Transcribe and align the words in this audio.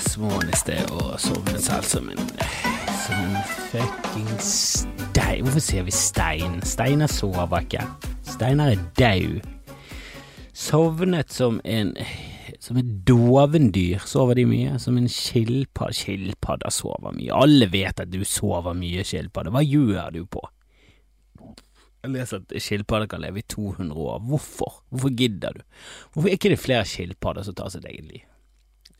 småneste 0.00 0.80
og 0.92 1.20
sovnet 1.20 1.62
selv 1.62 1.86
som 1.86 2.10
en 2.10 2.20
en 3.12 3.36
fucking 3.70 4.30
stein 4.42 5.44
Hvorfor 5.44 5.62
sier 5.62 5.84
vi 5.86 5.94
stein? 5.94 6.58
Steinar 6.66 7.10
sover 7.12 7.62
ikke. 7.62 7.84
Steinar 8.26 8.72
er 8.72 8.82
daud. 8.98 9.46
Sovnet 10.56 11.32
som 11.32 11.60
en 11.64 11.94
Som 12.60 12.78
et 12.80 12.88
dovendyr 13.06 14.02
sover 14.08 14.38
de 14.38 14.46
mye. 14.48 14.78
Som 14.82 14.98
en 14.98 15.08
skilpadde. 15.12 15.94
Skilpadder 15.94 16.72
sover 16.72 17.14
mye. 17.14 17.30
Alle 17.34 17.68
vet 17.70 18.00
at 18.00 18.10
du 18.10 18.24
sover 18.24 18.74
mye, 18.74 19.04
skilpadde. 19.04 19.52
Hva 19.54 19.62
gjør 19.62 20.14
du 20.16 20.24
på? 20.26 20.42
Jeg 22.02 22.14
leser 22.14 22.42
at 22.42 22.62
skilpadder 22.62 23.10
kan 23.10 23.22
leve 23.22 23.42
i 23.42 23.48
200 23.50 23.94
år. 23.94 24.18
Hvorfor? 24.30 24.80
Hvorfor 24.90 25.14
gidder 25.14 25.58
du? 25.58 25.62
Hvorfor 26.12 26.28
er 26.28 26.34
det 26.34 26.42
ikke 26.42 26.64
flere 26.64 26.86
skilpadder 26.86 27.46
som 27.46 27.54
tar 27.54 27.70
sitt 27.74 27.86
eget 27.86 28.08
liv? 28.10 28.24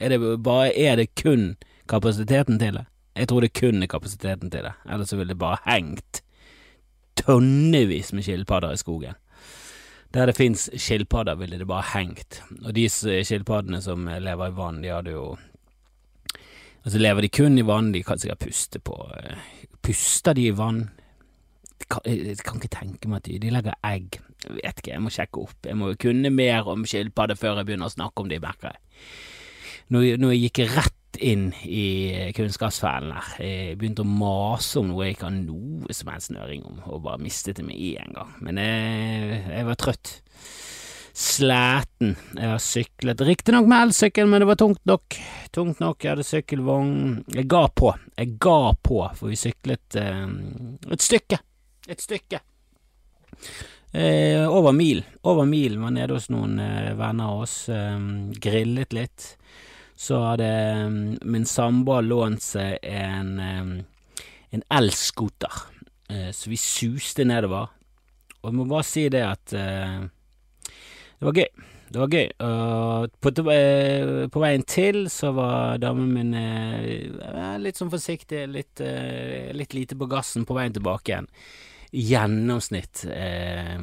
Er 0.01 0.13
det, 0.13 0.21
bare, 0.45 0.71
er 0.77 0.97
det 0.97 1.15
kun 1.17 1.57
kapasiteten 1.89 2.59
til 2.61 2.81
det? 2.81 2.87
Jeg 3.17 3.29
tror 3.29 3.41
det 3.41 3.55
kun 3.57 3.83
er 3.83 3.89
kapasiteten 3.89 4.51
til 4.53 4.67
det, 4.67 4.73
ellers 4.85 5.13
ville 5.17 5.33
det 5.33 5.41
bare 5.41 5.63
hengt 5.65 6.23
tonnevis 7.17 8.13
med 8.13 8.23
skilpadder 8.23 8.73
i 8.73 8.81
skogen. 8.81 9.17
Der 10.15 10.27
det 10.27 10.37
fins 10.37 10.71
skilpadder, 10.77 11.35
ville 11.35 11.59
det 11.59 11.67
bare 11.67 11.85
hengt. 11.95 12.43
Og 12.65 12.75
de 12.77 12.89
skilpaddene 12.89 13.83
som 13.83 14.07
lever 14.07 14.51
i 14.51 14.57
vann, 14.57 14.83
de 14.83 14.95
hadde 14.95 15.17
jo 15.17 15.37
Altså, 16.87 17.01
lever 17.03 17.21
de 17.21 17.29
kun 17.29 17.59
i 17.59 17.65
vann, 17.67 17.89
de 17.91 18.03
kan 18.07 18.19
sikkert 18.19 18.45
puste 18.45 18.79
på 18.79 18.95
Puster 19.83 20.33
de 20.33 20.45
i 20.47 20.53
vann? 20.55 20.85
Jeg 22.07 22.37
kan 22.47 22.61
ikke 22.61 22.71
tenke 22.71 23.09
meg 23.11 23.17
at 23.17 23.27
de, 23.27 23.39
de 23.43 23.51
legger 23.51 23.75
egg. 23.85 24.21
Jeg 24.45 24.55
vet 24.55 24.79
ikke, 24.79 24.93
jeg 24.93 25.03
må 25.03 25.11
sjekke 25.11 25.43
opp. 25.43 25.67
Jeg 25.67 25.77
må 25.77 25.91
kunne 25.99 26.31
mer 26.31 26.69
om 26.71 26.87
skilpadder 26.87 27.35
før 27.35 27.59
jeg 27.59 27.67
begynner 27.67 27.91
å 27.91 27.95
snakke 27.97 28.23
om 28.23 28.31
de, 28.31 28.39
merker 28.39 28.71
jeg. 28.71 28.79
Nå, 29.95 30.03
nå 30.19 30.33
gikk 30.35 30.65
rett 30.73 30.93
inn 31.23 31.49
i 31.65 32.31
kunnskapsfellen 32.37 33.13
her. 33.15 33.29
Jeg 33.41 33.77
begynte 33.81 34.05
å 34.05 34.09
mase 34.09 34.81
om 34.81 34.91
noe 34.91 35.07
jeg 35.07 35.17
ikke 35.17 35.29
har 35.29 35.37
noe 35.39 35.97
som 35.97 36.11
helst 36.13 36.33
snøring 36.33 36.65
om, 36.67 36.81
og 36.91 37.05
bare 37.07 37.23
mistet 37.23 37.61
det 37.61 37.67
med 37.67 37.79
en 38.03 38.17
gang. 38.17 38.33
Men 38.45 38.61
jeg, 38.61 39.39
jeg 39.47 39.69
var 39.69 39.79
trøtt. 39.81 40.13
Slæten. 41.17 42.13
Jeg 42.37 42.51
har 42.51 42.61
syklet, 42.61 43.23
riktignok 43.25 43.71
med 43.71 43.87
elsykkel, 43.87 44.29
men 44.29 44.43
det 44.43 44.51
var 44.51 44.59
tungt 44.61 44.83
nok. 44.91 45.17
Tungt 45.55 45.81
nok, 45.81 46.03
jeg 46.03 46.13
hadde 46.13 46.27
sykkelvogn. 46.29 46.99
Jeg 47.33 47.49
ga 47.49 47.63
på. 47.73 47.95
Jeg 48.19 48.35
ga 48.43 48.59
på, 48.85 49.01
for 49.17 49.33
vi 49.33 49.41
syklet 49.41 49.97
eh, 50.03 50.27
et 50.93 51.07
stykke. 51.07 51.41
Et 51.89 52.03
stykke. 52.05 52.43
Eh, 53.97 54.45
over 54.45 54.77
mil. 54.77 55.01
Over 55.25 55.49
mil. 55.49 55.79
Var 55.81 55.95
nede 55.97 56.19
hos 56.19 56.29
noen 56.35 56.59
eh, 56.61 56.93
venner 56.99 57.33
av 57.33 57.47
oss. 57.47 57.57
Eh, 57.73 57.97
grillet 58.43 58.93
litt. 58.99 59.31
Så 59.97 60.19
hadde 60.21 60.49
min 61.25 61.47
samboer 61.49 62.05
lånt 62.05 62.45
seg 62.45 62.77
en, 62.85 63.39
en 64.53 64.65
elscooter, 64.77 65.63
så 66.37 66.51
vi 66.53 66.59
suste 66.61 67.25
nedover. 67.25 67.73
Og 68.43 68.51
jeg 68.51 68.59
må 68.59 68.67
bare 68.69 68.85
si 68.85 69.07
det 69.11 69.23
at 69.25 69.55
det 69.57 71.25
var 71.25 71.41
gøy. 71.41 71.49
Det 71.89 72.03
var 72.03 72.13
gøy. 72.13 72.29
Og 72.45 73.17
på, 73.25 73.33
på 74.37 74.43
veien 74.45 74.67
til 74.69 75.07
så 75.11 75.33
var 75.35 75.81
damen 75.81 76.13
min 76.13 76.37
litt 77.65 77.81
sånn 77.81 77.91
forsiktig, 77.91 78.45
litt, 78.53 78.85
litt 79.57 79.79
lite 79.81 79.97
på 79.97 80.11
gassen 80.13 80.45
på 80.45 80.61
veien 80.61 80.77
tilbake 80.77 81.15
igjen 81.15 81.33
gjennomsnitt 81.97 83.05
eh, 83.11 83.77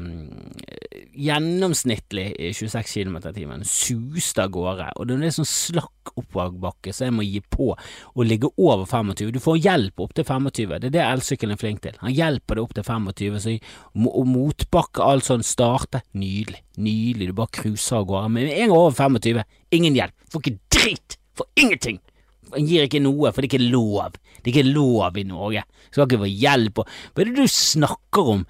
Gjennomsnittlig 1.13 2.53
26 2.55 2.93
km 2.93 3.17
i 3.17 3.33
timen. 3.35 3.65
Suste 3.67 4.45
av 4.45 4.53
gårde. 4.53 4.87
Og 4.97 5.09
det 5.09 5.17
er 5.19 5.33
sånn 5.35 5.45
slakk 5.45 6.13
oppoverbakke, 6.17 6.93
så 6.93 7.05
jeg 7.05 7.13
må 7.13 7.25
gi 7.25 7.41
på 7.53 7.67
og 7.73 8.23
ligge 8.25 8.49
over 8.57 8.87
25. 8.89 9.29
Du 9.35 9.37
får 9.43 9.59
hjelp 9.61 10.01
opp 10.01 10.15
til 10.17 10.25
25. 10.25 10.73
Det 10.81 10.89
er 10.89 10.95
det 10.95 11.03
elsykkelen 11.05 11.53
er 11.53 11.61
flink 11.61 11.83
til. 11.85 11.99
Han 12.01 12.15
hjelper 12.15 12.57
deg 12.57 12.65
opp 12.65 12.73
til 12.77 12.87
25, 12.87 13.37
så 13.43 13.55
og 14.13 14.25
motbakke, 14.29 15.05
alt 15.05 15.29
sånn, 15.29 15.45
starte. 15.45 16.01
Nydelig. 16.17 16.63
Nydelig. 16.81 17.29
Du 17.29 17.37
bare 17.37 17.53
cruiser 17.61 18.01
av 18.01 18.09
gårde. 18.09 18.33
Men 18.33 18.49
en 18.49 18.73
gang 18.73 18.77
over 18.79 18.97
25, 18.97 19.45
ingen 19.77 20.01
hjelp. 20.01 20.17
Får 20.33 20.43
ikke 20.43 20.79
drit. 20.79 21.17
Får 21.37 21.49
ingenting. 21.61 22.01
Han 22.53 22.67
gir 22.69 22.87
ikke 22.87 23.01
noe, 23.03 23.31
for 23.31 23.41
det 23.41 23.49
er 23.49 23.53
ikke 23.53 23.71
lov. 23.73 24.17
Det 24.39 24.51
er 24.51 24.53
ikke 24.53 24.73
lov 24.73 25.17
i 25.19 25.25
Norge. 25.27 25.63
Skal 25.89 26.07
ikke 26.07 26.23
få 26.23 26.29
hjelp 26.29 26.81
og 26.81 26.89
Hva 27.13 27.23
er 27.23 27.29
det 27.29 27.35
du 27.37 27.53
snakker 27.53 28.31
om, 28.33 28.43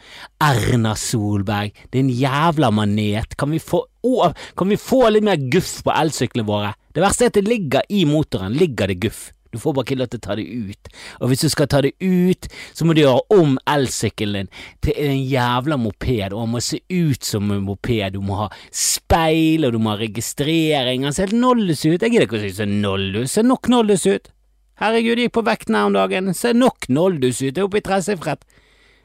Erna 0.44 0.96
Solberg? 1.00 1.76
Er 1.92 2.00
en 2.02 2.12
jævla 2.14 2.72
manet. 2.74 3.38
Kan 3.40 3.54
vi 3.54 3.62
få, 3.64 3.84
å, 3.84 4.32
kan 4.58 4.72
vi 4.72 4.80
få 4.80 5.06
litt 5.12 5.28
mer 5.28 5.42
guff 5.52 5.82
på 5.86 5.94
elsyklene 5.94 6.48
våre? 6.48 6.74
Det 6.94 7.04
verste 7.04 7.28
er 7.28 7.34
at 7.34 7.40
det 7.40 7.48
ligger 7.50 7.88
i 7.90 8.04
motoren, 8.10 8.56
ligger 8.58 8.92
det 8.92 9.02
guff. 9.04 9.32
Du 9.54 9.60
får 9.62 9.76
bare 9.78 9.86
ikke 9.88 10.00
lov 10.02 10.10
til 10.12 10.22
å 10.22 10.26
ta 10.26 10.38
det 10.40 10.46
ut. 10.50 10.92
Og 11.22 11.30
hvis 11.30 11.44
du 11.46 11.50
skal 11.54 11.70
ta 11.70 11.82
det 11.86 11.94
ut, 12.02 12.48
så 12.74 12.88
må 12.88 12.96
du 12.96 13.04
gjøre 13.04 13.22
om 13.38 13.56
elsykkelen 13.70 14.40
din 14.40 14.52
til 14.84 14.98
en 15.06 15.20
jævla 15.30 15.78
moped, 15.78 16.34
og 16.34 16.40
den 16.42 16.54
må 16.56 16.64
se 16.66 16.82
ut 16.90 17.28
som 17.28 17.52
en 17.54 17.66
moped. 17.68 18.18
Du 18.18 18.22
må 18.26 18.40
ha 18.42 18.50
speil, 18.74 19.68
og 19.68 19.76
du 19.76 19.80
må 19.84 19.94
ha 19.94 20.02
registrering. 20.02 21.06
Han 21.06 21.14
ser 21.14 21.30
helt 21.30 21.40
nollus 21.40 21.86
ut. 21.86 22.02
Jeg 22.02 22.10
gidder 22.10 22.28
ikke 22.28 22.42
å 22.42 22.56
se 22.58 22.70
nollus. 22.70 23.38
Ser 23.38 23.46
nok 23.48 23.70
nollus 23.72 24.08
ut. 24.10 24.34
Herregud, 24.82 25.20
jeg 25.22 25.30
gikk 25.30 25.38
på 25.38 25.46
vekten 25.46 25.78
her 25.78 25.88
om 25.88 25.96
dagen. 25.96 26.34
Ser 26.34 26.58
nok 26.58 26.90
nollus 26.90 27.44
ut. 27.44 27.54
Det 27.54 27.62
er 27.62 27.70
oppe 27.70 27.80
i 27.84 27.86
tresifret. 27.86 28.42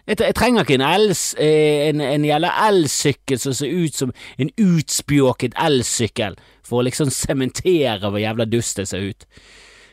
Jeg, 0.08 0.16
jeg, 0.24 0.34
trenger 0.38 0.64
ikke 0.64 0.78
en, 0.78 0.86
els, 0.88 1.22
eh, 1.36 1.90
en, 1.90 2.00
en 2.00 2.24
jævla 2.24 2.54
elsykkel 2.70 3.40
som 3.42 3.52
ser 3.52 3.74
ut 3.76 3.96
som 3.96 4.12
en 4.40 4.50
utspjåket 4.56 5.58
elsykkel, 5.60 6.38
for 6.64 6.80
å 6.80 6.86
liksom 6.86 7.12
sementere 7.12 8.08
hvor 8.08 8.16
jævla 8.22 8.48
dust 8.48 8.80
det 8.80 8.88
ser 8.88 9.04
ut. 9.10 9.28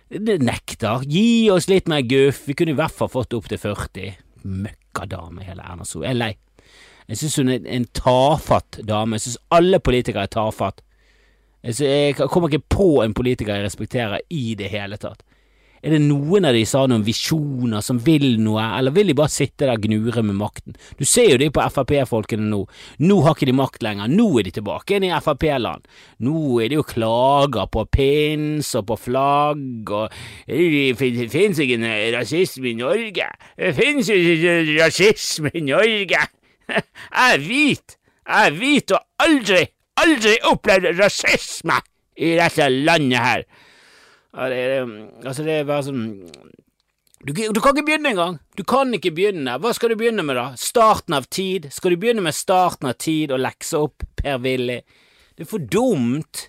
Nekter. 0.10 1.04
Gi 1.10 1.50
oss 1.52 1.68
litt 1.68 1.88
mer 1.90 2.04
guff. 2.06 2.44
Vi 2.48 2.54
kunne 2.58 2.76
i 2.76 2.78
hvert 2.78 2.94
fall 2.94 3.10
fått 3.10 3.34
opp 3.34 3.48
til 3.50 3.58
40. 3.62 4.12
Møkkadame, 4.46 5.44
hele 5.48 5.66
Erna 5.66 5.86
Sol. 5.88 6.06
Jeg 6.06 6.14
er 6.14 6.20
lei. 6.20 6.34
Jeg 7.10 7.22
synes 7.22 7.36
hun 7.42 7.54
er 7.54 7.70
en 7.78 7.86
tafatt 7.94 8.80
dame. 8.86 9.18
Jeg 9.18 9.26
synes 9.28 9.40
alle 9.54 9.80
politikere 9.80 10.26
er 10.26 10.34
tafatt. 10.34 10.82
Jeg 11.66 12.16
kommer 12.30 12.50
ikke 12.50 12.68
på 12.70 12.90
en 13.02 13.14
politiker 13.18 13.58
jeg 13.58 13.66
respekterer 13.66 14.22
i 14.30 14.54
det 14.58 14.70
hele 14.70 14.98
tatt. 15.02 15.24
Er 15.86 15.94
det 15.94 16.02
noen 16.02 16.48
av 16.50 16.56
de 16.58 16.64
som 16.66 16.82
har 16.82 16.90
noen 16.90 17.04
visjoner, 17.06 17.84
som 17.86 18.00
vil 18.02 18.40
noe, 18.42 18.64
eller 18.80 18.94
vil 18.96 19.12
de 19.12 19.16
bare 19.20 19.30
sitte 19.30 19.68
der 19.68 19.76
og 19.76 19.84
gnure 19.84 20.24
med 20.26 20.34
makten? 20.40 20.74
Du 20.98 21.04
ser 21.06 21.28
jo 21.30 21.38
de 21.38 21.52
på 21.54 21.62
Frp-folkene 21.62 22.48
nå. 22.50 22.64
Nå 23.06 23.18
har 23.22 23.36
ikke 23.36 23.46
de 23.52 23.54
makt 23.54 23.86
lenger, 23.86 24.10
nå 24.10 24.26
er 24.40 24.48
de 24.48 24.54
tilbake 24.56 24.96
igjen 24.96 25.06
i 25.06 25.12
Frp-land. 25.22 25.86
Nå 26.26 26.40
er 26.64 26.72
det 26.74 26.80
jo 26.80 26.86
klager 26.90 27.70
på 27.70 27.84
pins 27.94 28.72
og 28.80 28.88
på 28.90 28.98
flagg 29.04 29.92
og 29.94 30.16
Det 30.50 30.96
finnes 30.98 31.62
ikke 31.62 31.94
rasisme 32.16 32.72
i 32.72 32.78
Norge. 32.80 33.28
Det 33.54 33.74
finnes 33.78 34.10
ikke 34.10 34.56
rasisme 34.80 35.52
i 35.54 35.62
Norge. 35.68 36.24
Jeg 36.74 37.36
er 37.36 37.46
hvit. 37.46 38.00
Jeg 38.26 38.50
er 38.50 38.58
hvit 38.58 38.96
og 38.98 39.06
aldri, 39.22 39.62
aldri 40.02 40.34
opplevd 40.50 40.90
rasisme 40.98 41.78
i 42.18 42.34
dette 42.40 42.72
landet 42.74 43.22
her. 43.22 43.46
Ja, 44.36 44.50
det, 44.52 44.58
er, 44.60 44.90
altså, 45.24 45.46
det 45.48 45.62
er 45.62 45.68
bare 45.68 45.86
sånn 45.88 46.06
du, 47.26 47.32
du, 47.34 47.58
kan 47.64 47.74
ikke 47.74 47.88
begynne 47.88 48.12
engang! 48.12 48.36
Du 48.54 48.62
kan 48.68 48.92
ikke 48.94 49.14
begynne. 49.16 49.56
Hva 49.58 49.72
skal 49.74 49.90
du 49.90 49.96
begynne 49.98 50.22
med, 50.28 50.38
da? 50.38 50.52
Starten 50.62 51.16
av 51.18 51.26
tid? 51.34 51.72
Skal 51.74 51.96
du 51.96 52.02
begynne 52.04 52.22
med 52.22 52.36
starten 52.38 52.92
av 52.92 53.00
tid 53.02 53.34
og 53.34 53.42
lekse 53.42 53.80
opp 53.82 54.06
Per-Willy? 54.20 54.84
Det 55.34 55.48
er 55.48 55.50
for 55.50 55.64
dumt. 55.64 56.44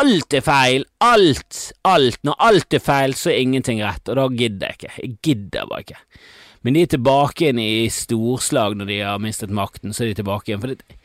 Alt 0.00 0.34
er 0.34 0.42
feil. 0.42 0.88
Alt, 1.04 1.60
alt. 1.86 2.18
Når 2.26 2.40
alt 2.48 2.74
er 2.74 2.82
feil, 2.82 3.14
så 3.14 3.30
er 3.30 3.44
ingenting 3.44 3.84
rett, 3.84 4.02
og 4.10 4.18
da 4.18 4.26
gidder 4.34 4.72
jeg 4.72 4.80
ikke. 4.80 4.92
Jeg 4.98 5.14
gidder 5.28 5.70
bare 5.70 5.86
ikke. 5.86 6.02
Men 6.66 6.74
de 6.74 6.82
er 6.82 6.92
tilbake 6.96 7.44
igjen 7.44 7.62
i 7.62 7.88
storslag 7.94 8.74
når 8.80 8.90
de 8.90 8.98
har 9.06 9.22
mistet 9.22 9.54
makten, 9.54 9.94
så 9.94 10.02
er 10.02 10.10
de 10.10 10.18
tilbake 10.24 10.50
igjen. 10.50 10.64
For 10.64 10.74
det, 10.74 10.98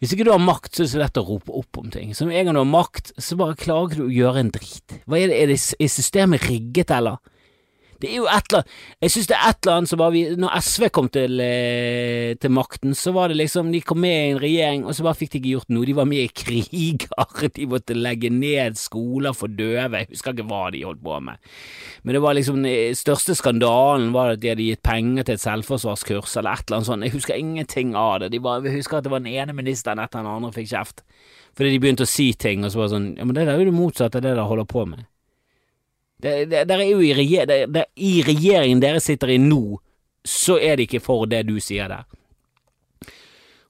hvis 0.00 0.12
ikke 0.12 0.26
du 0.28 0.32
har 0.34 0.42
makt, 0.42 0.74
så 0.74 0.82
er 0.82 0.86
det 0.86 0.92
så 0.92 1.00
lett 1.00 1.20
å 1.20 1.24
rope 1.24 1.54
opp 1.56 1.80
om 1.80 1.88
ting. 1.92 2.12
Så 2.16 2.26
med 2.28 2.36
en 2.40 2.50
gang 2.50 2.58
du 2.58 2.62
har 2.62 2.68
makt, 2.68 3.14
så 3.16 3.38
bare 3.40 3.56
klarer 3.58 3.96
du 3.96 4.04
å 4.06 4.12
gjøre 4.12 4.42
en 4.42 4.52
drit. 4.52 4.98
Hva 5.08 5.20
er 5.20 5.32
det, 5.32 5.38
er, 5.40 5.52
det, 5.52 5.58
er 5.80 5.92
systemet 5.92 6.44
rigget, 6.50 6.92
eller? 6.92 7.20
Det 8.02 8.10
er 8.10 8.18
jo 8.20 8.26
et 8.28 8.50
eller 8.50 8.62
annet 8.62 9.04
Jeg 9.06 9.12
synes 9.14 9.28
det 9.30 9.36
er 9.36 9.48
et 9.50 9.60
eller 9.64 9.76
annet 9.76 9.90
som 9.90 10.00
bare 10.00 10.14
vi 10.14 10.22
Når 10.36 10.56
SV 10.66 10.88
kom 10.94 11.08
til, 11.12 11.40
eh, 11.40 12.34
til, 12.40 12.52
makten, 12.52 12.94
så 12.94 13.12
var 13.16 13.32
det 13.32 13.38
liksom 13.40 13.70
De 13.72 13.80
kom 13.80 14.00
med 14.04 14.16
i 14.16 14.30
en 14.34 14.40
regjering, 14.42 14.84
og 14.84 14.94
så 14.96 15.06
bare 15.06 15.18
fikk 15.18 15.32
de 15.32 15.40
ikke 15.40 15.52
gjort 15.54 15.72
noe. 15.72 15.86
De 15.86 15.96
var 15.96 16.08
med 16.08 16.24
i 16.24 16.32
kriger, 16.42 17.48
de 17.56 17.68
måtte 17.70 17.96
legge 17.96 18.30
ned 18.32 18.78
skoler 18.80 19.36
for 19.36 19.52
døve. 19.52 20.02
Jeg 20.02 20.10
husker 20.10 20.34
ikke 20.34 20.48
hva 20.50 20.62
de 20.74 20.84
holdt 20.86 21.02
på 21.04 21.18
med. 21.24 21.40
Men 22.02 22.16
det 22.16 22.22
var 22.22 22.36
liksom 22.36 22.62
den 22.62 22.96
største 22.98 23.36
skandalen 23.38 24.12
var 24.14 24.34
at 24.34 24.42
de 24.42 24.52
hadde 24.52 24.66
gitt 24.66 24.82
penger 24.86 25.26
til 25.26 25.36
et 25.36 25.44
selvforsvarskurs 25.44 26.36
eller 26.40 26.56
et 26.56 26.66
eller 26.66 26.80
annet 26.80 26.90
sånt. 26.90 27.06
Jeg 27.08 27.16
husker 27.16 27.40
ingenting 27.40 27.96
av 27.98 28.20
det. 28.22 28.32
De 28.34 28.42
bare, 28.42 28.64
jeg 28.66 28.80
husker 28.80 29.00
at 29.00 29.06
det 29.06 29.12
var 29.14 29.24
den 29.24 29.32
ene 29.34 29.56
ministeren 29.56 30.02
etter 30.02 30.22
den 30.22 30.30
andre 30.30 30.52
fikk 30.54 30.70
kjeft. 30.72 31.04
Fordi 31.56 31.72
de 31.72 31.82
begynte 31.82 32.04
å 32.04 32.10
si 32.10 32.32
ting, 32.36 32.64
og 32.64 32.72
så 32.72 32.82
var 32.82 32.88
det 32.88 32.96
sånn 32.96 33.12
Ja, 33.16 33.24
men 33.24 33.36
det 33.36 33.46
der 33.46 33.54
er 33.56 33.62
jo 33.62 33.70
det 33.70 33.76
motsatte 33.76 34.20
av 34.20 34.26
det 34.26 34.34
dere 34.34 34.48
holder 34.48 34.68
på 34.68 34.84
med. 34.88 35.06
Det, 36.22 36.46
det, 36.48 36.64
det 36.64 36.76
er 36.76 36.88
jo 36.88 37.02
i, 37.04 37.12
regjering, 37.14 37.72
det, 37.72 37.84
I 38.00 38.22
regjeringen 38.24 38.80
dere 38.80 39.02
sitter 39.04 39.34
i 39.34 39.40
nå, 39.42 39.78
så 40.26 40.56
er 40.58 40.78
det 40.78 40.88
ikke 40.88 41.02
for 41.04 41.28
det 41.28 41.42
du 41.48 41.58
sier 41.60 41.92
der. 41.92 42.06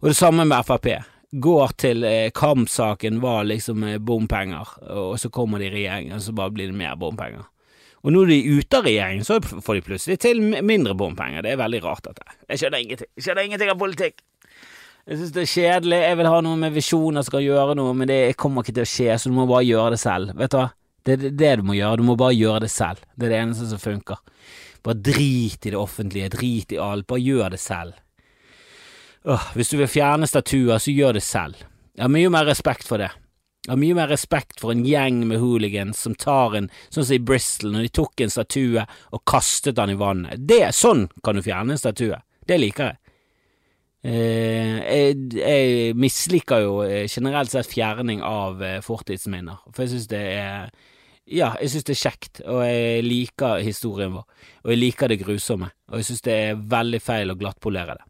Og 0.02 0.12
det 0.12 0.16
samme 0.18 0.44
med 0.46 0.62
Frp. 0.66 0.86
går 1.32 1.74
til 1.80 2.04
eh, 2.06 2.30
kampsaken 2.30 3.18
var 3.20 3.48
liksom 3.48 3.82
eh, 3.84 3.98
bompenger, 3.98 4.76
og 4.94 5.18
så 5.18 5.30
kommer 5.30 5.58
de 5.58 5.66
i 5.66 5.74
regjering, 5.74 6.14
og 6.14 6.22
så 6.22 6.32
bare 6.36 6.54
blir 6.54 6.70
det 6.70 6.78
mer 6.78 6.94
bompenger. 7.00 7.48
Og 8.06 8.14
nå 8.14 8.22
er 8.22 8.30
de 8.30 8.58
ute 8.60 8.78
av 8.78 8.86
regjering, 8.86 9.24
så 9.26 9.40
får 9.42 9.74
de 9.74 9.82
plutselig 9.82 10.20
til 10.22 10.38
mindre 10.62 10.94
bompenger. 10.94 11.42
Det 11.42 11.56
er 11.56 11.58
veldig 11.58 11.82
rart, 11.82 12.04
dette. 12.06 12.22
Jeg 12.46 12.60
skjønner 12.62 12.84
ingenting. 12.84 13.08
Jeg 13.16 13.26
skjønner 13.26 13.48
ingenting 13.48 13.72
av 13.72 13.80
politikk. 13.80 14.22
Jeg 15.06 15.18
synes 15.18 15.32
det 15.34 15.42
er 15.42 15.50
kjedelig. 15.50 15.98
Jeg 16.04 16.18
vil 16.20 16.28
ha 16.30 16.38
noe 16.46 16.60
med 16.60 16.76
visjoner 16.76 17.24
som 17.24 17.32
skal 17.32 17.42
gjøre 17.42 17.74
noe, 17.78 17.96
men 17.98 18.10
det 18.10 18.20
kommer 18.38 18.62
ikke 18.62 18.76
til 18.76 18.86
å 18.86 18.92
skje, 18.92 19.18
så 19.18 19.32
du 19.32 19.34
må 19.34 19.48
bare 19.50 19.66
gjøre 19.66 19.96
det 19.96 20.00
selv. 20.02 20.36
Vet 20.38 20.54
du 20.54 20.60
hva? 20.60 20.68
Det 21.06 21.14
er 21.14 21.36
det 21.38 21.52
du 21.60 21.66
må 21.68 21.76
gjøre. 21.76 22.00
Du 22.00 22.08
må 22.08 22.16
bare 22.18 22.34
gjøre 22.34 22.64
det 22.66 22.72
selv. 22.74 23.04
Det 23.14 23.28
er 23.28 23.34
det 23.34 23.42
eneste 23.44 23.68
som 23.70 23.82
funker. 23.82 24.18
Bare 24.86 24.98
drit 24.98 25.66
i 25.66 25.72
det 25.72 25.78
offentlige, 25.78 26.32
drit 26.34 26.74
i 26.74 26.80
alt, 26.82 27.06
bare 27.06 27.22
gjør 27.22 27.54
det 27.54 27.60
selv. 27.62 27.94
Åh, 29.26 29.46
hvis 29.58 29.72
du 29.72 29.78
vil 29.80 29.90
fjerne 29.90 30.26
statuer, 30.30 30.78
så 30.78 30.94
gjør 30.94 31.16
det 31.18 31.22
selv. 31.26 31.62
Jeg 31.96 32.04
har 32.04 32.12
mye 32.12 32.30
mer 32.30 32.46
respekt 32.46 32.86
for 32.86 33.02
det. 33.02 33.10
Jeg 33.66 33.72
har 33.72 33.80
mye 33.82 33.96
mer 33.98 34.12
respekt 34.12 34.60
for 34.62 34.70
en 34.70 34.84
gjeng 34.86 35.24
med 35.26 35.40
hooligans 35.42 35.98
som 36.06 36.14
tar 36.14 36.54
en, 36.54 36.68
sånn 36.94 37.08
som 37.08 37.16
i 37.16 37.24
Bristol, 37.26 37.72
når 37.74 37.88
de 37.88 37.94
tok 37.98 38.22
en 38.22 38.30
statue 38.30 38.84
og 38.86 39.24
kastet 39.26 39.74
den 39.78 39.96
i 39.96 39.98
vannet. 39.98 40.44
Det, 40.46 40.68
sånn 40.76 41.08
kan 41.26 41.34
du 41.34 41.42
fjerne 41.42 41.74
en 41.74 41.82
statue. 41.82 42.20
Det 42.46 42.60
liker 42.62 42.92
jeg. 42.92 43.00
Eh, 44.06 44.76
jeg, 44.86 45.16
jeg 45.34 45.96
misliker 45.98 46.62
jo 46.62 46.76
eh, 46.84 47.08
generelt 47.10 47.50
sett 47.50 47.66
fjerning 47.72 48.22
av 48.22 48.62
eh, 48.62 48.78
fortidsminner, 48.84 49.64
for 49.72 49.82
jeg 49.82 49.96
synes 49.96 50.12
det 50.12 50.22
er 50.36 50.70
ja, 51.26 51.52
jeg 51.60 51.72
synes 51.72 51.86
det 51.88 51.94
er 51.96 52.02
kjekt, 52.02 52.40
og 52.46 52.60
jeg 52.62 53.02
liker 53.06 53.62
historien 53.66 54.14
vår, 54.14 54.26
og 54.62 54.70
jeg 54.72 54.78
liker 54.78 55.10
det 55.10 55.18
grusomme, 55.24 55.72
og 55.90 55.98
jeg 55.98 56.10
synes 56.10 56.22
det 56.26 56.36
er 56.36 56.60
veldig 56.76 57.00
feil 57.02 57.32
å 57.32 57.38
glattpolere 57.38 57.98
det. 57.98 58.06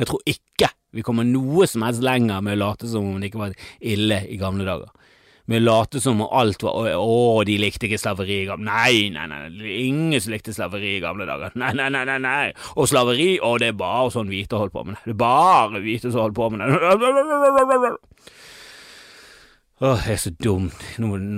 Jeg 0.00 0.10
tror 0.10 0.24
ikke 0.26 0.70
vi 0.94 1.02
kommer 1.06 1.26
noe 1.26 1.66
som 1.70 1.84
helst 1.86 2.02
lenger 2.02 2.42
med 2.42 2.56
å 2.56 2.62
late 2.68 2.90
som 2.90 3.06
om 3.06 3.20
det 3.22 3.30
ikke 3.30 3.42
var 3.44 3.54
ille 3.82 4.20
i 4.30 4.38
gamle 4.38 4.66
dager. 4.66 4.90
Med 5.50 5.60
å 5.60 5.64
late 5.66 6.00
som 6.00 6.22
om 6.24 6.30
alt 6.32 6.62
var 6.64 6.86
Å, 6.96 7.42
de 7.44 7.58
likte 7.60 7.84
ikke 7.84 7.98
slaveri 8.00 8.38
i 8.40 8.46
gamle 8.48 8.64
Nei, 8.64 9.10
nei, 9.12 9.26
nei, 9.28 9.74
ingen 9.82 10.22
som 10.24 10.32
likte 10.32 10.54
slaveri 10.56 10.94
i 10.96 11.02
gamle 11.02 11.26
dager. 11.28 11.52
Nei, 11.60 11.74
nei, 11.76 11.90
nei, 11.92 12.04
nei. 12.08 12.16
nei. 12.24 12.46
Og 12.80 12.88
slaveri, 12.88 13.34
å, 13.44 13.52
det 13.60 13.74
er 13.74 13.76
bare 13.76 14.08
sånn 14.14 14.32
hvite 14.32 14.56
holdt 14.56 14.72
på 14.72 14.86
med 14.86 14.96
det. 14.96 15.04
Det 15.10 15.14
er 15.18 15.20
bare 15.20 15.82
hvite 15.84 16.08
som 16.14 16.24
holdt 16.24 16.38
på 16.38 16.48
med 16.54 16.64
det. 16.64 17.92
Åh, 19.84 20.04
jeg 20.06 20.16
er 20.16 20.20
så 20.22 20.30
dum. 20.40 20.68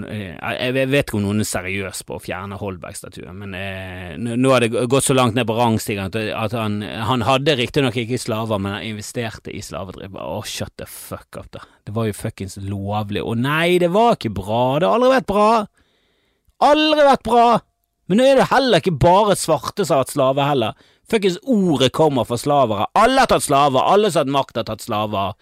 Eh, 0.07 0.35
jeg 0.39 0.89
vet 0.93 1.09
ikke 1.09 1.17
om 1.19 1.25
noen 1.25 1.43
er 1.43 1.49
seriøs 1.49 2.05
på 2.07 2.15
å 2.15 2.23
fjerne 2.23 2.59
Holberg-statuen, 2.61 3.41
men 3.41 3.57
eh, 3.59 4.13
nå 4.15 4.53
har 4.53 4.63
det 4.63 4.85
gått 4.93 5.09
så 5.09 5.17
langt 5.17 5.35
ned 5.35 5.49
på 5.49 5.57
rangstigen 5.57 6.13
at 6.15 6.55
han, 6.55 6.77
han 6.85 7.25
hadde 7.27 7.57
riktignok 7.59 7.99
ikke 7.99 8.21
slaver, 8.23 8.61
men 8.63 8.77
han 8.77 8.87
investerte 8.87 9.51
i 9.51 9.65
slavedriver. 9.67 10.21
Åh, 10.23 10.47
shut 10.47 10.77
the 10.79 10.87
fuck 10.87 11.41
up, 11.41 11.49
da. 11.57 11.65
Det 11.89 11.97
var 11.97 12.07
jo 12.07 12.15
fuckings 12.15 12.55
lovlig. 12.63 13.25
Å 13.25 13.35
nei, 13.35 13.81
det 13.83 13.91
var 13.97 14.15
ikke 14.15 14.37
bra. 14.39 14.63
Det 14.79 14.93
har 14.93 15.01
aldri 15.01 15.11
vært 15.17 15.31
bra. 15.33 15.51
Aldri 16.71 17.11
vært 17.11 17.27
bra. 17.27 17.47
Men 18.07 18.21
nå 18.21 18.31
er 18.31 18.39
det 18.39 18.51
heller 18.53 18.79
ikke 18.85 18.95
bare 19.03 19.35
svarte 19.35 19.83
som 19.83 19.97
har 19.97 20.07
hatt 20.07 20.15
slave, 20.15 20.47
heller. 20.47 20.91
Fuckings 21.11 21.41
ordet 21.43 21.91
kommer 21.95 22.27
fra 22.27 22.39
slavere. 22.39 22.87
Alle 22.95 23.25
har 23.25 23.31
tatt 23.31 23.47
slaver. 23.47 23.83
Alle 23.83 24.13
som 24.13 24.23
har 24.23 24.29
hatt 24.29 24.37
makt, 24.39 24.61
har 24.63 24.71
tatt 24.71 24.87
slaver. 24.87 25.35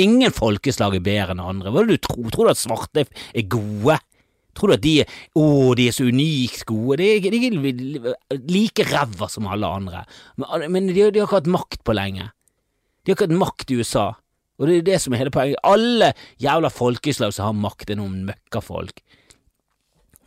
Ingen 0.00 0.32
folkeslag 0.32 0.96
er 0.96 1.04
bedre 1.04 1.34
enn 1.34 1.42
andre. 1.42 1.72
Hva 1.72 1.82
er 1.82 1.90
det 1.90 1.98
du 2.00 2.06
tror? 2.06 2.30
Tror 2.32 2.48
du 2.48 2.52
at 2.54 2.60
svarte 2.60 3.04
er 3.04 3.46
gode? 3.50 3.98
Tror 4.56 4.72
du 4.72 4.76
at 4.76 4.84
de 4.84 4.94
er 5.02 5.12
Å, 5.38 5.44
de 5.76 5.88
er 5.88 5.96
så 5.96 6.06
unikt 6.08 6.64
gode? 6.68 7.00
De 7.00 7.08
er, 7.16 7.28
de 7.32 8.12
er 8.12 8.42
like 8.52 8.86
ræva 8.88 9.28
som 9.32 9.48
alle 9.48 9.68
andre. 9.68 10.04
Men, 10.36 10.88
de, 10.88 10.96
de, 10.96 11.04
har 11.04 11.12
ikke 11.26 11.40
hatt 11.40 11.52
makt 11.52 11.84
på 11.84 11.96
lenge. 11.96 12.30
De 13.02 13.12
har 13.12 13.18
ikke 13.18 13.30
hatt 13.30 13.40
makt 13.44 13.72
i 13.72 13.80
USA. 13.80 14.10
Og 14.60 14.68
det 14.68 14.76
er 14.78 14.88
det 14.92 15.00
som 15.02 15.14
er 15.14 15.24
hele 15.24 15.34
poenget. 15.34 15.60
Alle 15.66 16.12
jævla 16.40 16.70
folkeslag 16.72 17.32
som 17.34 17.48
har 17.48 17.56
makt, 17.58 17.90
er 17.90 17.98
noen 18.00 18.22
møkkafolk. 18.28 19.02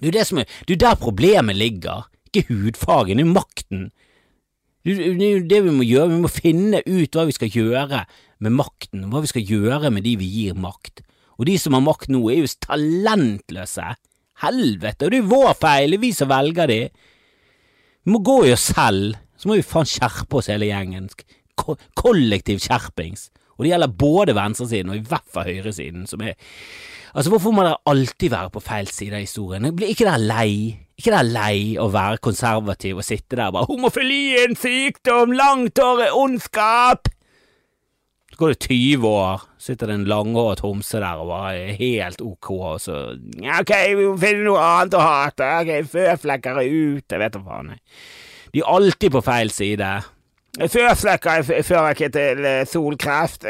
Det 0.02 0.12
er 0.12 0.20
er 0.22 0.46
Det 0.68 0.74
er 0.76 0.84
der 0.90 0.96
problemet 1.00 1.56
ligger. 1.56 2.10
Ikke 2.34 2.54
hudfargen, 2.54 3.18
det 3.18 3.26
er 3.26 3.34
makten. 3.34 3.92
Det 4.86 5.00
er 5.00 5.48
det 5.50 5.64
vi 5.64 5.72
må 5.72 5.86
gjøre. 5.86 6.10
Vi 6.10 6.22
må 6.22 6.30
finne 6.30 6.82
ut 6.86 7.16
hva 7.16 7.26
vi 7.26 7.32
skal 7.32 7.50
gjøre 7.50 8.04
med 8.46 8.56
makten, 8.56 9.08
hva 9.12 9.24
vi 9.24 9.32
skal 9.32 9.52
gjøre 9.52 9.92
med 9.94 10.06
de 10.06 10.16
vi 10.22 10.30
gir 10.30 10.58
makt. 10.60 11.04
Og 11.40 11.50
de 11.50 11.58
som 11.60 11.76
har 11.76 11.84
makt 11.84 12.12
nå, 12.14 12.22
er 12.32 12.44
jo 12.44 12.52
talentløse. 12.64 13.94
Helvete, 14.44 15.08
og 15.08 15.14
det 15.14 15.22
er 15.22 15.30
vår 15.32 15.54
feil, 15.60 15.94
det 15.94 16.00
er 16.00 16.04
vi 16.04 16.12
som 16.16 16.32
velger 16.32 16.72
de. 16.72 16.82
Vi 18.06 18.14
må 18.14 18.20
gå 18.24 18.42
i 18.46 18.54
oss 18.56 18.70
selv, 18.76 19.16
så 19.40 19.50
må 19.50 19.58
vi 19.60 19.66
faen 19.66 19.88
skjerpe 19.90 20.40
oss 20.40 20.52
hele 20.52 20.70
gjengen. 20.70 21.08
Ko 21.60 21.78
kollektiv 21.98 22.60
skjerpings. 22.64 23.30
Og 23.56 23.64
det 23.64 23.72
gjelder 23.72 23.96
både 23.96 24.36
venstresiden 24.36 24.92
og 24.92 25.00
i 25.00 25.08
hvert 25.08 25.32
fall 25.32 25.48
høyresiden, 25.48 26.04
som 26.10 26.24
er 26.24 26.36
Altså, 27.16 27.32
hvorfor 27.32 27.54
må 27.56 27.64
dere 27.64 27.80
alltid 27.88 28.34
være 28.34 28.52
på 28.52 28.60
feil 28.60 28.90
side 28.92 29.16
av 29.16 29.22
historien? 29.24 29.70
Blir 29.72 29.94
ikke 29.94 30.04
dere 30.04 30.20
lei? 30.20 30.50
Ikke 31.00 31.14
dere 31.14 31.24
lei 31.24 31.60
å 31.80 31.86
være 31.88 32.20
konservativ 32.20 33.00
og 33.00 33.08
sitte 33.08 33.38
der 33.40 33.48
og 33.48 33.56
bare 33.56 33.68
'Homofili 33.70 34.36
er 34.36 34.50
en 34.50 34.60
sykdom, 34.60 35.32
langt 35.32 35.80
hår 35.80 36.02
er 36.10 36.12
ondskap'? 36.12 37.15
Så 38.36 38.40
går 38.40 38.52
det 38.52 38.68
20 38.68 39.08
år, 39.08 39.44
sitter 39.64 39.88
det 39.88 39.94
en 39.96 40.10
langhåret 40.12 40.60
homse 40.60 41.00
der 41.00 41.22
og 41.24 41.30
bare 41.30 41.54
er 41.56 41.78
helt 41.80 42.20
ok, 42.20 42.50
og 42.52 42.82
så 42.84 42.98
Ok, 43.62 43.72
vi 43.96 44.10
må 44.10 44.18
finne 44.20 44.44
noe 44.44 44.60
annet 44.60 44.98
å 45.00 45.04
hate. 45.06 45.48
Ok, 45.62 45.72
føflekker 45.94 46.60
er 46.60 46.68
ute, 46.68 47.16
jeg 47.16 47.22
vet 47.22 47.38
da 47.38 47.42
faen. 47.46 47.72
De 48.52 48.60
er 48.60 48.74
alltid 48.76 49.16
på 49.16 49.24
feil 49.24 49.54
side. 49.56 49.94
Føflekker 50.60 51.48
fører 51.48 51.96
ikke 51.96 52.12
til 52.12 52.44
eh, 52.52 52.68
solkreft. 52.68 53.48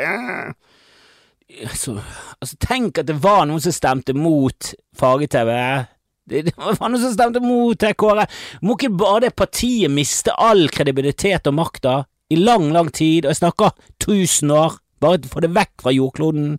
Så, 1.74 1.98
altså, 2.38 2.62
tenk 2.62 3.02
at 3.02 3.10
det 3.10 3.18
var 3.26 3.50
noen 3.50 3.66
som 3.66 3.74
stemte 3.74 4.14
mot 4.14 4.74
farge-TV. 5.02 5.52
Det, 6.30 6.46
det 6.52 6.60
var 6.62 6.92
noen 6.92 7.02
som 7.02 7.18
stemte 7.18 7.42
mot 7.42 7.82
det, 7.82 7.96
Kåre. 7.98 8.30
Må 8.62 8.78
ikke 8.78 8.94
bare 9.02 9.32
det 9.32 9.38
partiet 9.42 9.90
miste 9.90 10.38
all 10.38 10.68
kredibilitet 10.70 11.50
og 11.50 11.58
makta? 11.58 12.04
I 12.30 12.40
lang, 12.40 12.72
lang 12.74 12.90
tid, 12.94 13.26
og 13.26 13.34
jeg 13.34 13.42
snakker 13.44 13.76
tusen 14.02 14.52
år, 14.52 14.80
bare 15.02 15.22
få 15.30 15.44
det 15.44 15.54
vekk 15.56 15.84
fra 15.84 15.94
jordkloden. 15.94 16.56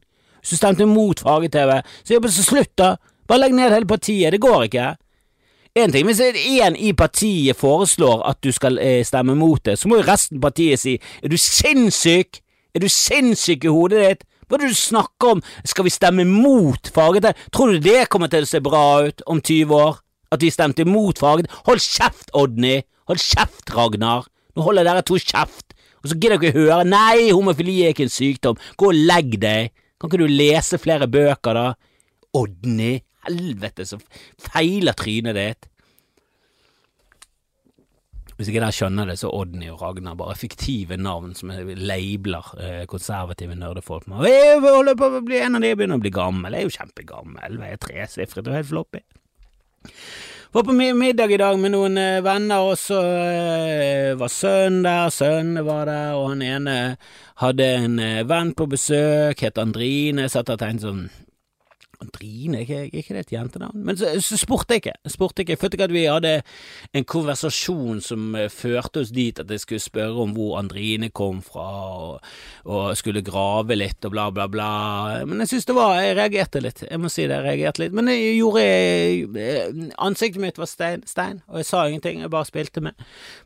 Du 0.46 0.54
stemte 0.56 0.86
mot 0.86 1.20
farge-TV, 1.20 1.80
så 2.04 2.14
gjør 2.14 2.30
så 2.30 2.46
slutt, 2.46 2.72
da. 2.78 2.94
Bare 3.26 3.42
legg 3.42 3.56
ned 3.56 3.74
hele 3.74 3.88
partiet, 3.90 4.30
det 4.32 4.40
går 4.40 4.68
ikke. 4.68 4.94
En 5.76 5.92
ting, 5.92 6.06
Hvis 6.06 6.20
én 6.20 6.76
i 6.78 6.92
partiet 6.92 7.56
foreslår 7.56 8.22
at 8.24 8.38
du 8.44 8.52
skal 8.52 8.78
eh, 8.78 9.04
stemme 9.04 9.34
mot 9.34 9.60
det, 9.64 9.78
så 9.78 9.88
må 9.88 9.98
jo 9.98 10.06
resten 10.06 10.38
av 10.38 10.46
partiet 10.46 10.80
si 10.80 10.94
er 11.22 11.28
du 11.28 11.36
sinnssyk? 11.36 12.40
Er 12.74 12.80
du 12.80 12.88
sinnssyk 12.88 13.64
i 13.64 13.72
hodet 13.72 14.00
ditt? 14.00 14.24
Hva 14.46 14.56
er 14.56 14.62
det 14.62 14.70
du 14.72 14.78
snakker 14.78 15.34
om? 15.34 15.42
Skal 15.64 15.84
vi 15.84 15.92
stemme 15.92 16.24
mot 16.24 16.88
farge-TV? 16.94 17.34
Tror 17.52 17.74
du 17.74 17.82
det 17.82 18.08
kommer 18.08 18.30
til 18.32 18.46
å 18.46 18.48
se 18.48 18.62
bra 18.64 18.86
ut 19.04 19.20
om 19.26 19.42
20 19.42 19.74
år? 19.74 20.00
At 20.32 20.42
vi 20.42 20.50
stemte 20.50 20.86
mot 20.88 21.18
farge 21.18 21.46
Hold 21.66 21.82
kjeft, 21.82 22.32
Odny! 22.34 22.80
Hold 23.10 23.20
kjeft, 23.22 23.68
Ragnar! 23.74 24.24
Nå 24.56 24.64
holder 24.64 24.88
dere 24.88 25.04
to 25.04 25.18
kjeft, 25.20 25.76
og 26.00 26.10
så 26.10 26.16
gidder 26.16 26.40
dere 26.40 26.50
ikke 26.50 26.64
høre. 26.64 26.88
Nei, 26.88 27.28
homofili 27.28 27.82
er 27.84 27.94
ikke 27.94 28.06
en 28.06 28.14
sykdom. 28.14 28.60
Gå 28.80 28.90
og 28.92 29.04
legg 29.10 29.36
deg. 29.42 29.72
Kan 30.00 30.10
ikke 30.10 30.24
du 30.24 30.32
lese 30.32 30.80
flere 30.80 31.08
bøker, 31.08 31.56
da? 31.56 31.66
Odny, 32.36 32.98
helvete, 33.28 33.86
så 33.88 34.00
feiler 34.40 34.96
trynet 34.96 35.36
ditt. 35.36 35.68
Hvis 38.36 38.50
ikke 38.50 38.60
dere 38.60 38.74
skjønner 38.76 39.08
det, 39.08 39.16
så 39.16 39.30
Odny 39.32 39.70
og 39.72 39.80
Ragnar 39.80 40.16
bare 40.20 40.36
fiktive 40.36 40.98
navn 41.00 41.32
som 41.36 41.54
labler 41.56 42.50
eh, 42.60 42.82
konservative 42.88 43.56
nerdefolk 43.56 44.04
med. 44.12 44.26
Jeg 44.28 44.60
holder 44.60 44.98
på 45.00 45.08
å 45.08 45.22
bli 45.24 45.40
en 45.40 45.56
av 45.56 45.64
de, 45.64 45.72
begynner 45.72 45.96
å 45.96 46.04
bli 46.04 46.12
gammel. 46.12 46.52
Jeg 46.52 46.66
er 46.66 46.68
jo 46.68 46.74
kjempegammel, 46.76 47.56
jeg 47.64 47.78
er 47.78 47.80
tresifret 47.80 48.50
og 48.50 48.58
helt 48.58 48.68
floppy. 48.68 49.00
Var 50.52 50.62
på 50.62 50.72
middag 50.72 51.32
i 51.32 51.36
dag 51.36 51.58
med 51.58 51.72
noen 51.74 51.98
eh, 51.98 52.22
venner, 52.24 52.62
og 52.70 52.78
så 52.78 53.00
eh, 53.02 54.12
var 54.16 54.30
sønnen 54.30 54.84
der, 54.86 55.10
sønnen 55.10 55.66
var 55.66 55.88
der, 55.90 56.14
og 56.14 56.30
han 56.30 56.44
ene 56.46 56.76
hadde 57.42 57.66
en 57.80 57.98
eh, 57.98 58.22
venn 58.28 58.54
på 58.54 58.68
besøk, 58.70 59.42
het 59.42 59.58
Andrine, 59.58 60.28
satt 60.30 60.54
og 60.54 60.62
tenkte 60.62 60.86
sånn 60.86 61.08
Andrine, 62.06 62.60
er 62.60 62.66
ikke, 62.66 63.00
ikke 63.00 63.14
det 63.16 63.24
et 63.26 63.32
jentenavn? 63.34 63.82
Men 63.84 63.98
så, 63.98 64.12
så 64.22 64.38
spurte 64.40 64.76
jeg 64.76 64.84
ikke. 64.84 64.94
Spurte 65.10 65.42
ikke. 65.42 65.54
Jeg 65.54 65.60
følte 65.60 65.78
ikke 65.78 65.88
at 65.88 65.94
vi 65.94 66.04
hadde 66.06 66.32
en 66.96 67.06
konversasjon 67.06 68.00
som 68.04 68.36
uh, 68.36 68.46
førte 68.52 69.02
oss 69.02 69.12
dit 69.14 69.38
at 69.42 69.50
jeg 69.50 69.62
skulle 69.62 69.82
spørre 69.82 70.22
om 70.24 70.34
hvor 70.36 70.56
Andrine 70.60 71.10
kom 71.10 71.42
fra, 71.44 71.66
og, 71.96 72.30
og 72.64 72.96
skulle 72.98 73.24
grave 73.26 73.76
litt 73.76 74.06
og 74.06 74.14
bla, 74.14 74.28
bla, 74.34 74.46
bla. 74.50 74.70
Men 75.26 75.42
jeg 75.44 75.54
synes 75.54 75.68
det 75.70 75.76
var 75.76 76.00
Jeg 76.00 76.16
reagerte 76.18 76.62
litt. 76.62 76.84
Jeg 76.86 77.02
må 77.02 77.10
si 77.12 77.26
det, 77.26 77.36
jeg 77.36 77.46
reagerte 77.46 77.84
litt. 77.84 77.96
Men 77.96 78.10
jeg 78.12 78.38
gjorde 78.38 78.64
jeg, 78.64 79.90
Ansiktet 80.06 80.42
mitt 80.42 80.60
var 80.60 80.70
stein, 80.70 81.04
stein, 81.08 81.42
og 81.50 81.60
jeg 81.60 81.70
sa 81.70 81.84
ingenting. 81.88 82.22
Jeg 82.24 82.32
bare 82.32 82.48
spilte 82.48 82.84
med. 82.84 82.96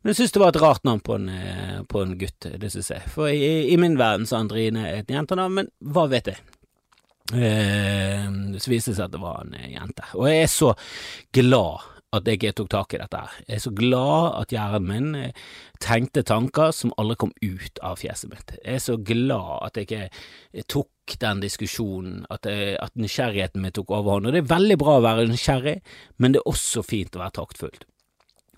Men 0.03 0.13
jeg 0.13 0.23
synes 0.23 0.37
det 0.37 0.45
var 0.45 0.55
et 0.55 0.63
rart 0.63 0.87
navn 0.87 1.03
på 1.05 1.17
en, 1.17 1.29
eh, 1.33 1.83
på 1.89 2.05
en 2.05 2.17
gutt, 2.21 2.51
det 2.61 2.73
synes 2.73 2.91
jeg. 2.91 3.05
For 3.15 3.31
i, 3.31 3.71
i 3.73 3.77
min 3.81 3.99
verden 3.99 4.27
så 4.29 4.37
er 4.39 4.47
Andrine 4.47 4.89
et 4.99 5.11
jentenavn, 5.11 5.61
men 5.61 5.71
hva 5.81 6.07
vet 6.11 6.33
jeg? 6.33 6.41
Eh, 7.35 8.27
så 8.59 8.73
viste 8.73 8.93
det 8.93 8.99
seg 8.99 9.07
at 9.07 9.15
det 9.15 9.23
var 9.23 9.45
en 9.45 9.57
jente. 9.71 10.07
Og 10.19 10.29
jeg 10.31 10.45
er 10.45 10.53
så 10.53 10.75
glad 11.37 11.89
at 12.11 12.27
jeg 12.27 12.55
tok 12.59 12.71
tak 12.73 12.95
i 12.97 12.99
dette. 12.99 13.21
Jeg 13.47 13.57
er 13.57 13.63
så 13.63 13.71
glad 13.77 14.33
at 14.41 14.55
hjernen 14.55 14.89
min 14.89 15.19
eh, 15.19 15.45
tenkte 15.83 16.25
tanker 16.27 16.75
som 16.75 16.95
aldri 16.99 17.21
kom 17.23 17.35
ut 17.39 17.83
av 17.87 18.01
fjeset 18.01 18.33
mitt. 18.33 18.57
Jeg 18.65 18.81
er 18.81 18.83
så 18.83 18.97
glad 18.99 19.53
at 19.69 19.79
jeg 19.79 19.87
ikke 19.87 20.65
tok 20.75 21.17
den 21.23 21.43
diskusjonen, 21.45 22.25
at, 22.31 22.47
jeg, 22.51 22.75
at 22.83 22.99
nysgjerrigheten 22.99 23.63
min 23.63 23.75
tok 23.75 23.95
overhånd. 23.95 24.27
Og 24.27 24.35
det 24.35 24.43
er 24.43 24.53
veldig 24.57 24.79
bra 24.83 24.99
å 24.99 25.07
være 25.07 25.29
nysgjerrig, 25.31 25.79
men 26.19 26.35
det 26.35 26.43
er 26.43 26.51
også 26.51 26.83
fint 26.87 27.15
å 27.15 27.23
være 27.23 27.39
taktfull. 27.39 27.79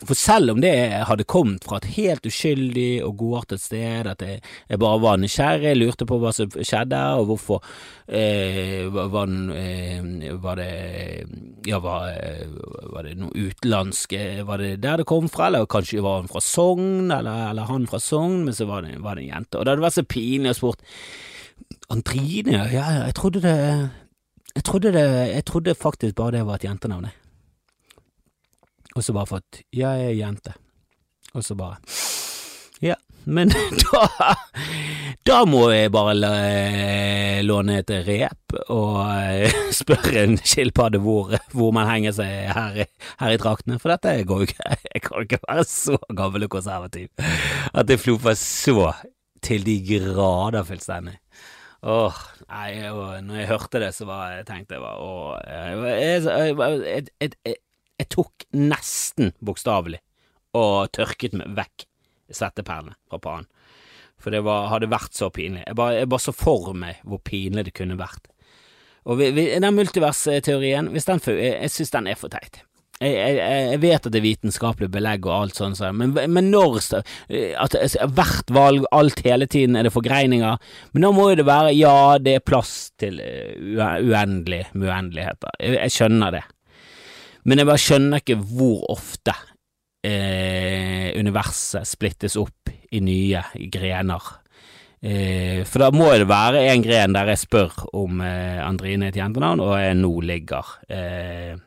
For 0.02 0.18
selv 0.18 0.50
om 0.54 0.60
det 0.62 0.72
hadde 1.06 1.26
kommet 1.28 1.64
fra 1.66 1.78
et 1.78 1.88
helt 1.96 2.26
uskyldig 2.26 3.04
og 3.06 3.16
godartet 3.20 3.62
sted, 3.62 4.08
at 4.10 4.24
jeg, 4.24 4.40
jeg, 4.68 4.80
bare 4.82 5.00
var 5.02 5.20
nysgjerrig, 5.22 5.76
lurte 5.78 6.06
på 6.08 6.18
hva 6.22 6.32
som 6.34 6.50
skjedde, 6.50 7.02
og 7.20 7.28
hvorfor 7.30 7.62
eh, 8.08 8.88
var, 8.90 9.30
eh, 9.54 10.34
var, 10.42 10.58
det 10.58 10.72
Ja, 11.68 11.78
var, 11.78 12.10
var, 12.90 13.06
det 13.06 13.14
noe 13.20 13.30
utenlandsk 13.30 14.16
Var 14.48 14.62
det 14.62 14.72
der 14.82 15.02
det 15.02 15.06
kom 15.06 15.30
fra, 15.30 15.46
eller 15.46 15.70
kanskje 15.70 16.02
var 16.02 16.20
han 16.20 16.30
fra 16.32 16.42
Sogn, 16.42 17.10
eller, 17.10 17.50
eller 17.52 17.70
han 17.70 17.86
fra 17.86 18.02
Sogn, 18.02 18.42
men 18.46 18.58
så 18.58 18.66
var 18.66 18.82
det, 18.86 18.98
var 19.02 19.16
det 19.16 19.28
en 19.28 19.34
jente. 19.36 19.58
Og 19.58 19.64
det 19.64 19.76
hadde 19.76 19.86
vært 19.86 20.00
så 20.00 20.08
pinlig 20.08 20.56
å 20.56 20.58
spurt 20.58 20.86
Andrine, 21.92 22.66
ja, 22.72 22.86
jeg 23.06 23.14
trodde 23.18 23.42
det 23.44 23.58
jeg 24.52 24.64
trodde, 24.68 24.90
det, 24.92 25.04
jeg 25.32 25.44
trodde 25.48 25.74
faktisk 25.74 26.16
bare 26.18 26.36
det 26.36 26.46
var 26.46 26.58
et 26.58 26.66
jentenavn, 26.66 27.06
jeg 27.08 27.21
og 28.96 29.04
så 29.04 29.14
bare 29.16 29.30
fått 29.30 29.62
Ja, 29.72 29.94
jeg 29.98 30.12
er 30.12 30.18
jente. 30.18 30.54
Og 31.32 31.44
så 31.44 31.56
bare 31.58 31.78
Ja, 32.82 32.96
men 33.24 33.52
da 33.82 34.34
Da 35.26 35.42
må 35.46 35.68
jeg 35.70 35.92
bare 35.94 36.16
låne 37.46 37.78
et 37.80 37.90
rep 38.06 38.56
og 38.72 38.98
eh, 39.06 39.54
spørre 39.82 40.24
en 40.24 40.36
skilpadde 40.38 41.00
hvor, 41.02 41.32
hvor, 41.54 41.72
man 41.74 41.88
henger 41.88 42.14
seg 42.16 42.50
her, 42.52 42.84
her 43.20 43.34
i 43.34 43.40
traktene, 43.40 43.78
for 43.82 43.94
dette 43.94 44.26
går 44.28 44.42
jo 44.42 44.48
ikke 44.50 44.76
Jeg 44.94 45.04
kan 45.06 45.26
ikke 45.26 45.40
være 45.46 45.66
så 45.68 45.98
gammel 46.18 46.46
og 46.46 46.54
konservativ 46.58 47.08
at 47.72 47.88
det 47.88 48.00
flopper 48.02 48.36
så 48.38 48.92
til 49.42 49.64
de 49.66 49.74
grader 49.82 50.62
fullstendig. 50.62 51.16
Åh, 51.82 52.18
nei, 52.46 52.68
når 53.26 53.40
jeg 53.40 53.48
hørte 53.50 53.80
det, 53.82 53.88
så 53.96 54.06
var, 54.06 54.36
jeg 54.36 54.46
tenkte 54.46 54.76
jeg 54.76 54.84
bare 54.84 55.02
åh, 55.02 55.32
jeg, 55.50 56.20
jeg, 57.18 57.32
jeg, 57.42 57.56
jeg 58.02 58.10
tok 58.12 58.46
nesten 58.58 59.32
bokstavelig 59.44 60.02
og 60.58 60.92
tørket 60.92 61.36
meg 61.38 61.54
vekk 61.56 61.86
svetteperlene 62.32 62.96
fra 63.08 63.20
pannen. 63.22 63.48
For 64.22 64.34
det 64.34 64.44
var, 64.46 64.68
hadde 64.70 64.90
vært 64.92 65.16
så 65.18 65.32
pinlig. 65.34 65.64
Jeg 65.66 65.78
bare, 65.78 66.02
jeg 66.02 66.10
bare, 66.12 66.22
så 66.22 66.34
for 66.36 66.74
meg 66.78 67.00
hvor 67.02 67.22
pinlig 67.26 67.66
det 67.66 67.74
kunne 67.74 67.98
vært. 67.98 68.28
Og 69.10 69.18
vi, 69.18 69.32
vi, 69.34 69.48
den 69.58 69.74
multiversteorien, 69.74 70.92
hvis 70.94 71.08
jeg, 71.10 71.24
jeg 71.40 71.72
synes 71.74 71.90
den 71.96 72.12
er 72.12 72.20
for 72.20 72.30
teit. 72.30 72.62
Jeg, 73.02 73.16
jeg, 73.16 73.38
jeg, 73.72 73.78
vet 73.82 74.04
at 74.06 74.14
det 74.14 74.20
er 74.20 74.26
vitenskapelig 74.28 74.88
belegg 74.94 75.26
og 75.26 75.34
alt 75.34 75.58
sånt, 75.58 75.80
men, 75.98 76.12
men 76.14 76.50
når 76.52 76.76
at 77.58 77.74
Hvert 78.14 78.52
valg, 78.54 78.86
alt 78.94 79.24
hele 79.26 79.48
tiden 79.50 79.74
er 79.74 79.88
det 79.88 79.94
forgreininger, 79.94 80.60
men 80.92 81.02
nå 81.02 81.10
må 81.16 81.32
jo 81.32 81.40
det 81.40 81.48
være 81.48 81.72
ja, 81.74 81.96
det 82.22 82.36
er 82.38 82.46
plass 82.46 82.92
til 83.02 83.18
uh, 83.18 83.98
uendelig 83.98 84.68
med 84.76 84.86
uendeligheter. 84.86 85.56
Jeg, 85.58 85.80
jeg 85.80 85.96
skjønner 85.96 86.36
det. 86.38 86.44
Men 87.48 87.58
jeg 87.58 87.68
bare 87.68 87.82
skjønner 87.82 88.22
ikke 88.22 88.38
hvor 88.38 88.84
ofte 88.92 89.34
eh, 90.06 91.10
universet 91.18 91.88
splittes 91.88 92.38
opp 92.38 92.70
i 92.92 93.00
nye 93.02 93.42
grener. 93.72 94.30
Eh, 95.02 95.64
for 95.66 95.82
da 95.82 95.90
må 95.94 96.12
det 96.14 96.28
være 96.30 96.62
en 96.70 96.84
gren 96.84 97.16
der 97.16 97.32
jeg 97.32 97.42
spør 97.42 97.74
om 97.98 98.22
eh, 98.22 98.62
Andrine 98.62 99.08
er 99.08 99.14
et 99.14 99.18
jentenavn, 99.18 99.62
og 99.64 99.74
jeg 99.80 99.98
nå 99.98 100.12
ligger 100.28 100.74
eh, 100.86 101.58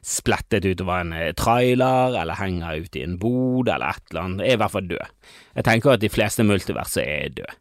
splettet 0.00 0.64
utover 0.64 1.02
en 1.02 1.12
eh, 1.12 1.32
trailer, 1.36 2.16
eller 2.22 2.40
henger 2.40 2.84
ute 2.84 3.02
i 3.02 3.04
en 3.04 3.18
bod, 3.20 3.68
eller 3.68 3.92
et 3.92 4.04
eller 4.12 4.24
annet. 4.24 4.44
Jeg 4.46 4.56
er 4.56 4.60
i 4.60 4.62
hvert 4.64 4.76
fall 4.78 4.92
død. 4.94 5.16
Jeg 5.58 5.68
tenker 5.68 5.94
at 5.94 6.04
de 6.04 6.12
fleste 6.12 6.46
multiverser 6.48 7.04
er 7.04 7.34
døde. 7.36 7.58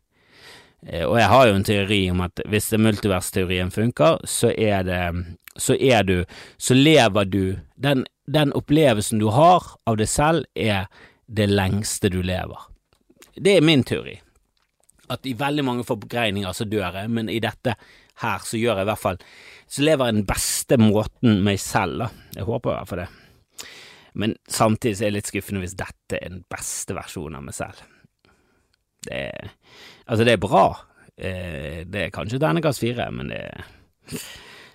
Eh, 0.86 1.06
og 1.06 1.18
jeg 1.20 1.30
har 1.32 1.48
jo 1.48 1.58
en 1.58 1.68
teori 1.68 2.00
om 2.12 2.22
at 2.26 2.44
hvis 2.46 2.72
multiversteorien 2.78 3.72
funker, 3.74 4.22
så 4.26 4.52
er 4.54 4.86
det 4.88 5.02
så 5.58 5.74
er 5.74 6.04
du 6.04 6.26
Så 6.58 6.74
lever 6.74 7.26
du 7.26 7.58
den, 7.76 8.06
den 8.26 8.54
opplevelsen 8.54 9.20
du 9.20 9.30
har 9.34 9.64
av 9.86 9.98
deg 9.98 10.10
selv, 10.10 10.46
er 10.54 10.86
det 11.26 11.50
lengste 11.50 12.10
du 12.10 12.22
lever. 12.22 12.70
Det 13.36 13.58
er 13.58 13.66
min 13.66 13.84
teori. 13.84 14.20
At 15.10 15.26
i 15.26 15.34
veldig 15.34 15.64
mange 15.66 15.84
forgreininger 15.88 16.54
så 16.54 16.66
dør 16.66 17.02
jeg, 17.02 17.10
men 17.10 17.30
i 17.30 17.40
dette 17.40 17.76
her 18.22 18.44
så 18.46 18.58
gjør 18.58 18.80
jeg 18.80 18.88
i 18.88 18.90
hvert 18.90 19.02
fall 19.02 19.20
Så 19.68 19.84
lever 19.86 20.06
jeg 20.08 20.16
den 20.16 20.28
beste 20.28 20.78
måten 20.80 21.42
meg 21.44 21.60
selv, 21.60 22.06
da. 22.06 22.08
Jeg 22.36 22.48
håper 22.48 22.72
i 22.72 22.78
hvert 22.78 22.90
fall 22.92 23.04
det. 23.04 23.10
Men 24.18 24.34
samtidig 24.50 24.98
så 24.98 25.06
er 25.06 25.12
det 25.12 25.20
litt 25.20 25.30
skuffende 25.30 25.62
hvis 25.62 25.78
dette 25.78 26.18
er 26.18 26.32
den 26.32 26.46
beste 26.50 26.96
versjonen 26.98 27.38
av 27.38 27.44
meg 27.50 27.58
selv. 27.58 27.84
Det 29.08 29.24
er 29.32 29.56
Altså, 30.08 30.24
det 30.24 30.38
er 30.38 30.40
bra. 30.40 30.68
Eh, 31.20 31.82
det 31.84 32.06
er 32.06 32.14
kanskje 32.16 32.40
terningkast 32.40 32.80
fire, 32.80 33.10
men 33.12 33.34
det 33.34 33.42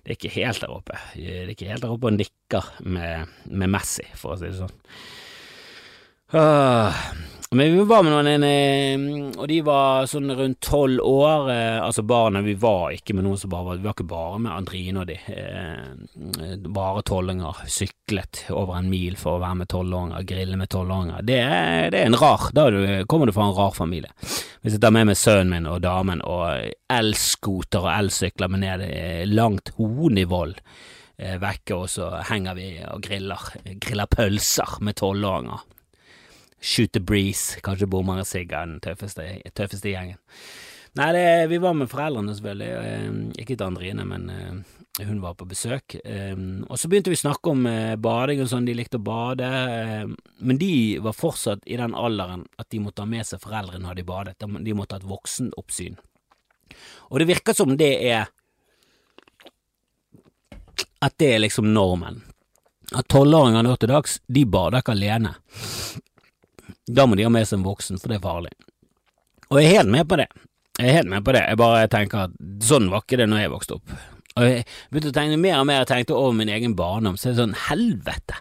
det 0.03 0.11
er 0.11 0.19
ikke 0.19 0.35
helt 0.35 0.61
der 0.61 0.73
oppe. 0.75 0.97
Det 1.15 1.35
er 1.45 1.51
ikke 1.53 1.69
helt 1.71 1.85
der 1.85 1.93
oppe 1.95 2.09
og 2.11 2.17
nikker 2.17 2.73
med, 2.91 3.29
med 3.47 3.71
Messi, 3.71 4.03
for 4.19 4.35
å 4.35 4.39
si 4.41 4.49
det 4.49 4.57
sånn. 4.59 4.73
Uh, 6.35 6.91
men 7.52 7.75
vi 7.75 7.85
var 7.85 8.02
med 8.02 8.12
noen, 8.14 8.44
eh, 8.49 9.02
og 9.37 9.49
de 9.50 9.59
var 9.66 10.06
sånn 10.09 10.32
rundt 10.32 10.61
tolv 10.64 11.02
år. 11.04 11.50
Eh, 11.52 11.78
altså 11.85 12.00
barna, 12.09 12.40
vi 12.40 12.54
var 12.56 12.94
ikke 12.97 13.12
med 13.18 13.26
noen 13.26 13.37
som 13.37 13.50
bare 13.52 13.66
var 13.66 13.80
Vi 13.80 13.85
var 13.85 13.97
ikke 13.97 14.06
bare 14.09 14.38
med 14.40 14.52
Andrine 14.54 15.02
og 15.02 15.11
de. 15.11 15.16
Eh, 15.28 16.54
bare 16.64 17.02
tolvåringer. 17.04 17.61
Syklet 17.68 18.47
over 18.49 18.78
en 18.78 18.88
mil 18.88 19.18
for 19.21 19.37
å 19.37 19.42
være 19.42 19.59
med 19.61 19.71
tolvåringer, 19.73 20.25
grille 20.30 20.56
med 20.56 20.71
tolvåringer. 20.73 21.21
Det, 21.28 21.40
det, 21.92 22.00
er 22.00 22.09
en 22.09 22.16
rar 22.23 22.49
Da 22.56 22.64
kommer 23.11 23.28
du 23.28 23.35
fra 23.37 23.50
en 23.50 23.59
rar 23.59 23.76
familie. 23.76 24.14
Hvis 24.62 24.78
jeg 24.78 24.80
tar 24.80 24.97
med 24.97 25.11
meg 25.11 25.21
sønnen 25.21 25.52
min 25.52 25.68
og 25.68 25.82
damen 25.85 26.25
og 26.25 26.73
elscooter 26.92 27.85
og 27.85 27.92
elsykler 27.92 28.49
med 28.49 28.64
ned 28.64 28.87
langt 29.28 29.75
Honivoll 29.76 30.56
vekke, 31.18 31.76
og 31.76 31.90
så 31.92 32.09
henger 32.32 32.56
vi 32.56 32.71
og 32.88 33.04
griller, 33.04 33.44
griller 33.76 34.09
pølser 34.11 34.78
med 34.80 34.97
tolvåringer. 35.02 35.68
Shoot 36.62 36.92
the 36.95 37.00
Breeze, 37.02 37.59
kanskje 37.61 37.90
bommere 37.90 38.25
Sigga, 38.25 38.62
den 38.66 38.78
tøffeste, 38.85 39.25
tøffeste 39.50 39.90
gjengen. 39.90 40.21
Nei, 40.95 41.09
det, 41.16 41.25
vi 41.49 41.59
var 41.59 41.73
med 41.75 41.88
foreldrene, 41.88 42.35
selvfølgelig. 42.37 42.69
Eh, 42.69 43.12
ikke 43.42 43.57
til 43.57 43.64
Andrine, 43.64 44.04
men 44.04 44.26
eh, 44.28 45.07
hun 45.09 45.23
var 45.23 45.35
på 45.40 45.47
besøk. 45.49 45.97
Eh, 46.04 46.37
og 46.69 46.76
så 46.78 46.90
begynte 46.92 47.11
vi 47.11 47.16
å 47.16 47.23
snakke 47.23 47.54
om 47.54 47.64
bading 48.04 48.42
og 48.45 48.50
sånn, 48.52 48.69
de 48.69 48.76
likte 48.76 49.00
å 49.00 49.07
bade. 49.07 49.49
Men 50.45 50.61
de 50.61 50.75
var 51.02 51.16
fortsatt 51.16 51.64
i 51.64 51.81
den 51.81 51.97
alderen 51.97 52.45
at 52.61 52.69
de 52.71 52.83
måtte 52.85 53.07
ha 53.07 53.09
med 53.09 53.26
seg 53.26 53.40
foreldrene 53.40 53.87
når 53.87 53.99
de 53.99 54.07
badet. 54.12 54.37
De 54.38 54.76
måtte 54.76 54.99
ha 54.99 55.00
et 55.00 55.09
voksenoppsyn. 55.09 55.97
Og 57.09 57.19
det 57.21 57.31
virker 57.33 57.57
som 57.57 57.75
det 57.76 57.92
er 58.09 58.31
At 61.02 61.16
det 61.19 61.33
er 61.35 61.40
liksom 61.42 61.66
normen. 61.75 62.21
At 62.95 63.09
tolvåringer 63.11 63.64
nå 63.66 63.73
til 63.81 63.90
dags, 63.90 64.21
de 64.31 64.45
bader 64.47 64.85
ikke 64.85 64.95
alene. 64.95 65.33
Da 66.91 67.07
må 67.07 67.19
de 67.19 67.27
ha 67.27 67.33
med 67.33 67.47
seg 67.47 67.61
en 67.61 67.67
voksen, 67.67 68.01
for 68.03 68.11
det 68.11 68.19
er 68.19 68.25
farlig. 68.25 68.55
Og 69.53 69.61
jeg 69.61 69.69
er 69.69 69.79
helt 69.83 69.93
med 69.93 70.09
på 70.09 70.19
det. 70.19 70.29
Jeg 70.79 70.89
er 70.89 70.99
helt 70.99 71.12
med 71.12 71.25
på 71.25 71.35
det. 71.37 71.45
Jeg 71.47 71.61
bare 71.61 71.91
tenker 71.93 72.27
at 72.27 72.37
sånn 72.65 72.89
var 72.91 73.05
ikke 73.05 73.21
det 73.21 73.29
når 73.31 73.45
jeg 73.45 73.53
vokste 73.53 73.77
opp. 73.77 73.93
Og 74.33 74.47
jeg 74.49 74.65
begynte 74.89 75.12
å 75.12 75.17
tenke 75.19 75.41
mer 75.41 75.59
og 75.61 75.67
mer, 75.69 75.83
jeg 75.83 75.91
tenkte 75.91 76.17
over 76.17 76.33
min 76.39 76.51
egen 76.53 76.75
barndom, 76.79 77.19
så 77.21 77.29
er 77.29 77.35
det 77.35 77.43
sånn 77.43 77.59
helvete. 77.69 78.41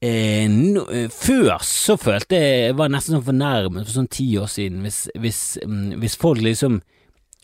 Eh, 0.00 0.46
no, 0.48 0.84
eh, 0.92 1.10
før 1.12 1.58
så 1.60 1.92
følte 2.00 2.38
jeg 2.38 2.60
Jeg 2.70 2.76
var 2.78 2.88
nesten 2.88 3.18
sånn 3.18 3.26
fornærmet 3.26 3.84
for 3.84 3.92
sånn 3.98 4.08
ti 4.08 4.30
år 4.40 4.48
siden, 4.48 4.78
hvis, 4.86 5.02
hvis, 5.20 5.40
um, 5.60 5.90
hvis 6.00 6.16
folk 6.16 6.40
liksom 6.40 6.78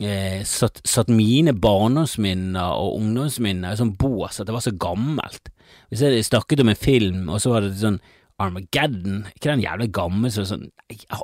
eh, 0.01 0.41
satt, 0.41 0.81
satt, 0.81 1.11
mine 1.13 1.53
barndomsminner 1.53 2.81
og 2.81 2.97
ungdomsminner 2.97 3.75
i 3.75 3.77
sånn 3.77 3.93
bås 3.97 4.41
at 4.41 4.49
det 4.49 4.55
var 4.55 4.65
så 4.65 4.73
gammelt. 4.73 5.51
Hvis 5.91 6.01
jeg 6.01 6.25
snakket 6.25 6.63
om 6.63 6.73
en 6.73 6.81
film, 6.81 7.21
og 7.29 7.41
så 7.43 7.53
var 7.53 7.65
det 7.65 7.77
sånn 7.77 8.01
Armageddon, 8.37 9.23
ikke 9.33 9.49
den 9.49 9.63
jævla 9.63 9.87
gamle 9.89 10.29
som 10.33 10.45
sånn 10.45 10.67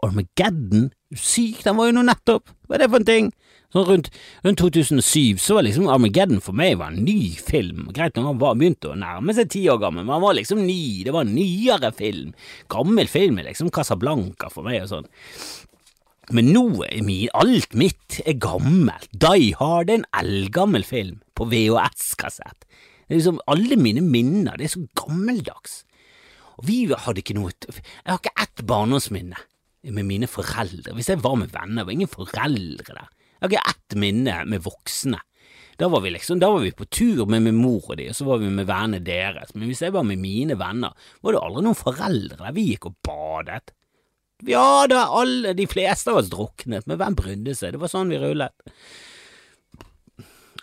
Armageddon? 0.01 0.88
Syk, 1.13 1.60
den 1.65 1.77
var 1.77 1.89
jo 1.89 1.98
nå 2.00 2.05
nettopp! 2.08 2.50
Hva 2.65 2.77
er 2.77 2.84
det 2.84 2.89
for 2.89 3.03
en 3.03 3.10
ting? 3.10 3.27
Sånn 3.74 3.86
rundt, 3.86 4.10
rundt 4.46 4.62
2007 4.62 5.41
så 5.41 5.58
var 5.58 5.65
liksom 5.67 5.89
Armageddon 5.93 6.41
for 6.46 6.58
meg 6.58 6.79
var 6.82 6.93
en 6.93 7.05
ny 7.05 7.36
film. 7.38 7.88
Greit 7.93 8.17
nok 8.17 8.32
han 8.32 8.58
begynte 8.62 8.91
å 8.91 8.98
nærme 8.98 9.34
seg 9.38 9.51
ti 9.53 9.63
år 9.70 9.79
gammel, 9.82 10.05
men 10.05 10.15
han 10.15 10.25
var 10.25 10.38
liksom 10.38 10.62
ny. 10.65 11.05
Det 11.05 11.13
var 11.13 11.25
en 11.25 11.36
nyere 11.38 11.93
film. 11.98 12.34
Gammel 12.74 13.10
film 13.10 13.41
liksom 13.46 13.70
Casablanca 13.74 14.50
for 14.53 14.65
meg 14.65 14.84
og 14.84 14.91
sånn. 14.96 15.10
Men 16.34 16.53
nå 16.55 16.65
er 16.88 17.01
min, 17.05 17.29
alt 17.36 17.74
mitt 17.77 18.22
er 18.25 18.38
gammelt. 18.41 19.10
Die 19.12 19.53
Hard 19.60 19.89
er 19.89 20.01
en 20.01 20.10
eldgammel 20.22 20.86
film 20.88 21.20
på 21.38 21.50
VHS-kassett. 21.51 22.70
Liksom 23.12 23.41
Alle 23.51 23.77
mine 23.77 24.01
minner, 24.05 24.58
det 24.58 24.70
er 24.70 24.75
så 24.77 24.86
gammeldags. 24.98 25.82
Og 26.60 26.67
vi 26.67 26.77
hadde 26.88 27.24
ikke 27.24 27.36
noe 27.38 27.53
Jeg 27.65 28.10
har 28.10 28.22
ikke 28.22 28.38
ett 28.43 28.63
barndomsminne 28.69 29.39
med 29.91 30.07
mine 30.07 30.29
foreldre. 30.31 30.95
Hvis 30.95 31.12
jeg 31.12 31.24
var 31.24 31.36
med 31.39 31.51
venner, 31.51 31.83
var 31.83 31.95
ingen 31.95 32.12
foreldre 32.12 32.95
der. 32.95 33.12
Jeg 33.41 33.41
har 33.41 33.51
ikke 33.51 33.69
ett 33.74 33.98
minne 34.00 34.38
med 34.48 34.63
voksne. 34.63 35.19
Da 35.81 35.89
var 35.89 36.03
vi 36.03 36.12
liksom, 36.13 36.39
da 36.39 36.51
var 36.53 36.62
vi 36.62 36.72
på 36.72 36.86
tur 36.86 37.25
med 37.25 37.41
min 37.48 37.57
mor 37.57 37.89
og 37.89 37.98
de, 37.98 38.05
og 38.12 38.15
så 38.15 38.27
var 38.27 38.41
vi 38.43 38.51
med 38.53 38.67
vennene 38.69 39.01
deres. 39.03 39.55
Men 39.55 39.67
hvis 39.67 39.81
jeg 39.81 39.95
var 39.95 40.05
med 40.07 40.22
mine 40.22 40.57
venner, 40.60 40.93
var 41.25 41.33
det 41.33 41.41
aldri 41.41 41.63
noen 41.65 41.79
foreldre 41.79 42.38
der 42.39 42.53
vi 42.55 42.67
gikk 42.69 42.91
og 42.91 43.00
badet. 43.05 43.74
Ja 44.48 44.86
da, 44.91 45.07
alle, 45.15 45.53
de 45.57 45.65
fleste 45.69 46.12
av 46.12 46.22
oss 46.22 46.29
druknet, 46.31 46.86
men 46.89 47.00
hvem 47.00 47.17
brydde 47.17 47.55
seg? 47.57 47.74
Det 47.74 47.81
var 47.81 47.91
sånn 47.91 48.12
vi 48.12 48.19
rullet. 48.22 48.53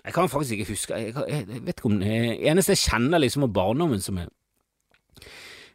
Jeg 0.00 0.14
kan 0.16 0.30
faktisk 0.32 0.54
ikke 0.54 0.72
huske 0.72 0.96
Jeg, 0.96 1.12
jeg, 1.12 1.58
vet 1.66 1.74
ikke 1.76 1.90
om 1.90 1.98
det 2.00 2.12
eneste 2.48 2.72
jeg 2.72 2.86
kjenner 2.86 3.20
liksom 3.20 3.44
av 3.44 3.50
barndommen 3.52 4.00
som 4.00 4.16
er 4.22 4.30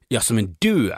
ja, 0.08 0.22
som 0.22 0.38
en 0.38 0.56
død. 0.62 0.92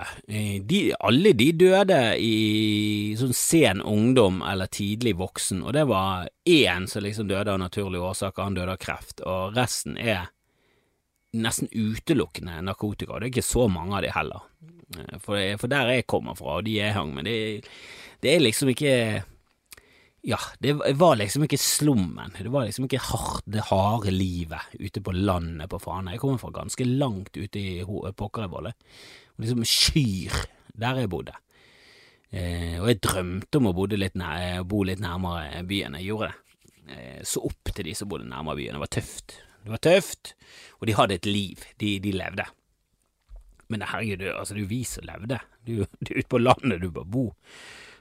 De, 0.67 0.79
alle 0.99 1.33
de 1.37 1.51
døde 1.55 1.99
i 2.19 3.15
sånn 3.19 3.35
sen 3.35 3.81
ungdom 3.81 4.41
eller 4.43 4.69
tidlig 4.71 5.15
voksen, 5.19 5.63
og 5.63 5.75
det 5.77 5.85
var 5.89 6.27
én 6.47 6.87
som 6.91 7.05
liksom 7.05 7.29
døde 7.29 7.53
av 7.53 7.61
naturlige 7.61 8.03
årsaker, 8.09 8.43
han 8.43 8.57
døde 8.57 8.75
av 8.75 8.81
kreft, 8.81 9.23
og 9.23 9.55
resten 9.57 9.97
er 9.97 10.27
nesten 11.37 11.69
utelukkende 11.71 12.59
narkotika, 12.65 13.13
og 13.13 13.21
det 13.21 13.29
er 13.29 13.35
ikke 13.35 13.45
så 13.45 13.67
mange 13.71 13.97
av 13.97 14.03
de 14.05 14.11
heller. 14.15 14.45
For, 15.23 15.39
for 15.59 15.71
der 15.71 15.91
jeg 15.91 16.07
kommer 16.07 16.37
fra, 16.37 16.59
og 16.59 16.67
de 16.67 16.77
jeg 16.79 16.95
hang 16.95 17.13
med, 17.15 17.27
det, 17.27 17.67
det 18.23 18.33
er 18.33 18.43
liksom 18.43 18.71
ikke 18.71 18.93
ja, 20.21 20.39
det 20.59 20.73
var 20.97 21.15
liksom 21.15 21.45
ikke 21.45 21.59
slummen, 21.61 22.33
det 22.35 22.51
var 22.51 22.65
liksom 22.67 22.87
ikke 22.87 23.01
hardt, 23.03 23.45
det 23.45 23.67
harde 23.69 24.11
livet 24.11 24.73
ute 24.79 25.01
på 25.01 25.13
landet 25.15 25.69
på 25.71 25.79
Fana. 25.79 26.15
Jeg 26.15 26.23
kommer 26.23 26.41
fra 26.41 26.51
ganske 26.55 26.87
langt 26.87 27.37
ute 27.37 27.61
i 27.61 27.83
Pokkerøyvollet, 27.85 28.75
liksom 29.37 29.63
Skyr, 29.67 30.35
der 30.77 31.03
jeg 31.03 31.11
bodde. 31.13 31.37
Eh, 32.27 32.75
og 32.81 32.89
jeg 32.89 32.99
drømte 33.05 33.61
om 33.61 33.69
å 33.71 33.87
litt 33.95 34.17
nær, 34.19 34.65
bo 34.67 34.83
litt 34.83 34.99
nærmere 34.99 35.63
byen, 35.67 35.95
jeg 35.99 36.09
gjorde 36.09 36.31
det. 36.31 36.61
Eh, 36.87 37.19
så 37.23 37.43
opp 37.47 37.71
til 37.71 37.87
de 37.87 37.95
som 37.95 38.09
bodde 38.11 38.27
nærmere 38.27 38.59
byen, 38.59 38.75
det 38.75 38.83
var 38.83 38.95
tøft. 38.97 39.39
Det 39.63 39.71
var 39.71 39.83
tøft, 39.83 40.35
og 40.79 40.87
de 40.87 40.95
hadde 40.95 41.19
et 41.19 41.27
liv, 41.27 41.63
de, 41.79 41.97
de 42.03 42.15
levde. 42.15 42.45
Men 43.71 43.83
herregud, 43.83 44.29
altså, 44.31 44.55
det 44.55 44.61
er 44.61 44.65
jo 44.65 44.71
vi 44.75 44.83
som 44.87 45.07
levde, 45.07 45.39
du, 45.67 45.73
er 45.83 46.11
er 46.11 46.19
ute 46.21 46.31
på 46.31 46.39
landet 46.39 46.81
du 46.83 46.91
bør 46.91 47.07
bo, 47.07 47.29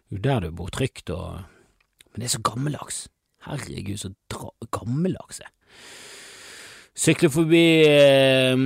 det 0.06 0.14
er 0.14 0.18
jo 0.18 0.24
der 0.26 0.44
du 0.46 0.58
bor 0.58 0.70
trygt 0.70 1.10
og 1.10 1.46
men 2.16 2.24
det 2.24 2.30
er 2.30 2.38
så 2.38 2.44
gammeldags. 2.48 3.02
Herregud, 3.44 4.00
så 4.00 4.10
gammeldags 4.72 5.42
jeg 5.44 5.52
Sykler 6.96 7.28
forbi 7.28 7.64
eh, 7.84 8.56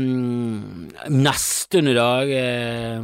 neste 1.10 1.80
i 1.82 1.94
dag, 1.96 2.28
eh, 2.30 3.00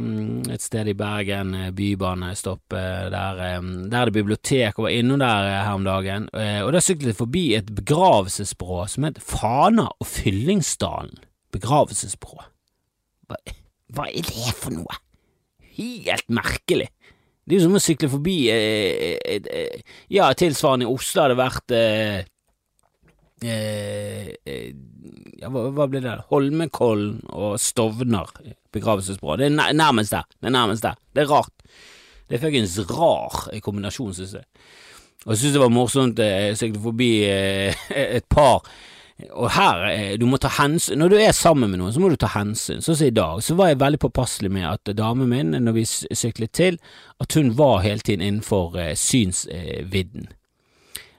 et 0.55 0.63
sted 0.63 0.87
i 0.87 0.93
Bergen, 0.95 1.51
eh, 1.51 1.73
bybanestopp. 1.75 2.71
Eh, 2.71 3.09
der, 3.11 3.41
eh, 3.43 3.67
der 3.91 3.97
er 3.99 4.07
det 4.07 4.15
bibliotek, 4.15 4.79
og 4.79 4.87
var 4.87 4.95
innom 4.95 5.19
der 5.19 5.49
eh, 5.49 5.65
her 5.65 5.73
om 5.75 5.83
dagen. 5.83 6.29
og 6.31 6.71
da 6.71 6.79
syklet 6.79 7.11
jeg 7.11 7.19
forbi 7.19 7.43
et 7.57 7.73
begravelsesbrå 7.75 8.85
som 8.87 9.03
het 9.03 9.19
Fana 9.19 9.89
og 9.99 10.07
Fyllingsdalen 10.07 11.19
begravelsesbrå. 11.51 12.47
Hva, 13.27 13.41
hva 13.91 14.07
er 14.07 14.31
det 14.31 14.55
for 14.55 14.71
noe? 14.79 15.01
Helt 15.75 16.31
merkelig. 16.31 16.87
Det 17.47 17.55
er 17.55 17.61
jo 17.61 17.67
som 17.69 17.77
å 17.79 17.83
sykle 17.83 18.09
forbi 18.11 18.35
eh, 18.51 19.15
eh, 19.23 19.45
eh, 19.47 19.93
Ja, 20.11 20.27
tilsvarende 20.35 20.83
i 20.83 20.91
Oslo 20.91 21.23
hadde 21.23 21.37
vært 21.39 21.75
eh, 21.75 22.17
eh, 23.39 24.33
eh, 24.43 24.65
ja, 25.39 25.51
hva, 25.53 25.69
hva 25.71 25.85
ble 25.87 26.01
det? 26.03 26.17
Holmenkollen 26.31 27.21
og 27.31 27.55
Stovner 27.61 28.33
begravelsesbyrå. 28.75 29.37
Det 29.39 29.47
er 29.47 29.77
nærmest 29.77 30.11
der. 30.11 30.27
Det 30.35 30.49
er 30.49 30.57
nærmest 30.57 30.83
der. 30.83 30.99
Det 31.15 31.23
er 31.23 31.31
rart. 31.31 31.55
Det 32.27 32.35
er 32.35 32.43
fuckings 32.43 32.75
rar 32.91 33.47
kombinasjon, 33.63 34.11
synes 34.17 34.35
jeg. 34.41 34.67
Og 35.23 35.31
jeg 35.31 35.39
synes 35.39 35.55
det 35.55 35.63
var 35.63 35.71
morsomt, 35.71 36.19
jeg 36.19 36.57
syklet 36.59 36.83
forbi 36.83 37.11
et 38.17 38.27
par 38.31 38.67
og 39.17 39.49
her, 39.55 39.83
eh, 39.89 40.15
du 40.21 40.27
må 40.29 40.37
ta 40.37 40.49
hensyn 40.59 40.99
Når 41.01 41.09
du 41.09 41.17
er 41.17 41.33
sammen 41.33 41.71
med 41.71 41.81
noen, 41.81 41.93
så 41.93 42.01
må 42.01 42.11
du 42.13 42.19
ta 42.21 42.29
hensyn. 42.35 42.83
Sånn 42.85 42.99
som 42.99 43.07
i 43.07 43.15
dag, 43.15 43.41
så 43.41 43.55
var 43.57 43.71
jeg 43.71 43.81
veldig 43.81 44.01
påpasselig 44.03 44.51
med 44.53 44.67
at 44.69 44.91
damen 44.97 45.29
min, 45.31 45.55
når 45.57 45.73
vi 45.73 45.85
syklet 45.89 46.53
til, 46.53 46.77
at 47.21 47.33
hun 47.33 47.55
var 47.57 47.81
hele 47.85 48.05
tiden 48.05 48.25
innenfor 48.25 48.77
eh, 48.77 48.93
synsvidden. 48.93 50.29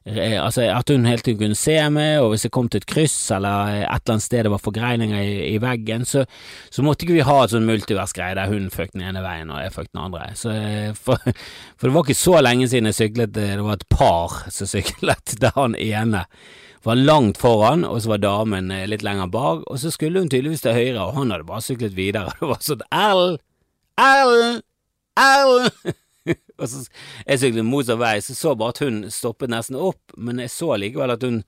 Eh, 0.06 0.36
altså 0.38 0.68
at 0.70 0.92
hun 0.94 1.08
hele 1.10 1.24
tiden 1.24 1.40
kunne 1.42 1.58
se 1.58 1.74
meg, 1.90 2.20
og 2.22 2.30
hvis 2.32 2.46
jeg 2.46 2.54
kom 2.54 2.68
til 2.70 2.84
et 2.84 2.86
kryss 2.88 3.16
eller 3.34 3.72
et 3.80 3.82
eller 3.82 4.14
annet 4.14 4.26
sted 4.28 4.46
det 4.46 4.52
var 4.54 4.62
forgreininger 4.62 5.18
i, 5.18 5.34
i 5.56 5.58
veggen, 5.62 6.06
så, 6.06 6.22
så, 6.70 6.84
måtte 6.86 7.04
ikke 7.04 7.18
vi 7.18 7.26
ha 7.26 7.40
et 7.42 7.56
sånn 7.56 7.66
multiversgreie 7.68 8.38
der 8.38 8.52
hun 8.52 8.70
føk 8.72 8.94
den 8.94 9.08
ene 9.10 9.24
veien 9.26 9.50
og 9.50 9.60
jeg 9.64 9.74
føk 9.74 9.90
den 9.90 10.04
andre. 10.06 10.30
Så, 10.38 10.54
for, 11.02 11.18
for, 11.74 11.88
det 11.88 11.92
var 11.98 12.06
ikke 12.06 12.22
så 12.22 12.38
lenge 12.46 12.70
siden 12.70 12.92
jeg 12.92 13.00
syklet, 13.02 13.34
det 13.36 13.50
var 13.58 13.76
et 13.76 13.88
par 13.90 14.40
som 14.54 14.70
syklet, 14.70 15.36
der 15.42 15.58
han 15.58 15.74
ene 15.74 16.24
var 16.86 16.98
langt 16.98 17.38
foran, 17.40 17.84
og 17.84 18.00
så 18.02 18.14
var 18.14 18.22
damen 18.22 18.70
eh, 18.74 18.86
litt 18.90 19.04
lenger 19.06 19.30
bak, 19.32 19.64
og 19.66 19.80
så 19.82 19.92
skulle 19.94 20.22
hun 20.22 20.30
tydeligvis 20.30 20.64
til 20.64 20.76
høyre, 20.76 21.04
og 21.04 21.16
han 21.18 21.34
hadde 21.34 21.48
bare 21.48 21.64
syklet 21.64 21.96
videre. 21.96 22.34
og 22.38 22.38
Det 22.40 22.50
var 22.52 22.64
sånn 22.66 22.84
L, 22.94 23.24
L, 24.02 24.60
L 25.18 25.54
Og 26.58 26.66
så 26.68 26.82
jeg 27.24 27.40
syklet 27.40 27.64
motsatt 27.66 28.00
vei, 28.00 28.16
så 28.24 28.34
så 28.36 28.54
bare 28.58 28.74
at 28.74 28.82
hun 28.84 28.98
stoppet 29.14 29.52
nesten 29.52 29.78
opp, 29.80 30.00
men 30.16 30.42
jeg 30.42 30.52
så 30.52 30.74
likevel 30.80 31.14
at 31.14 31.24
hun 31.24 31.38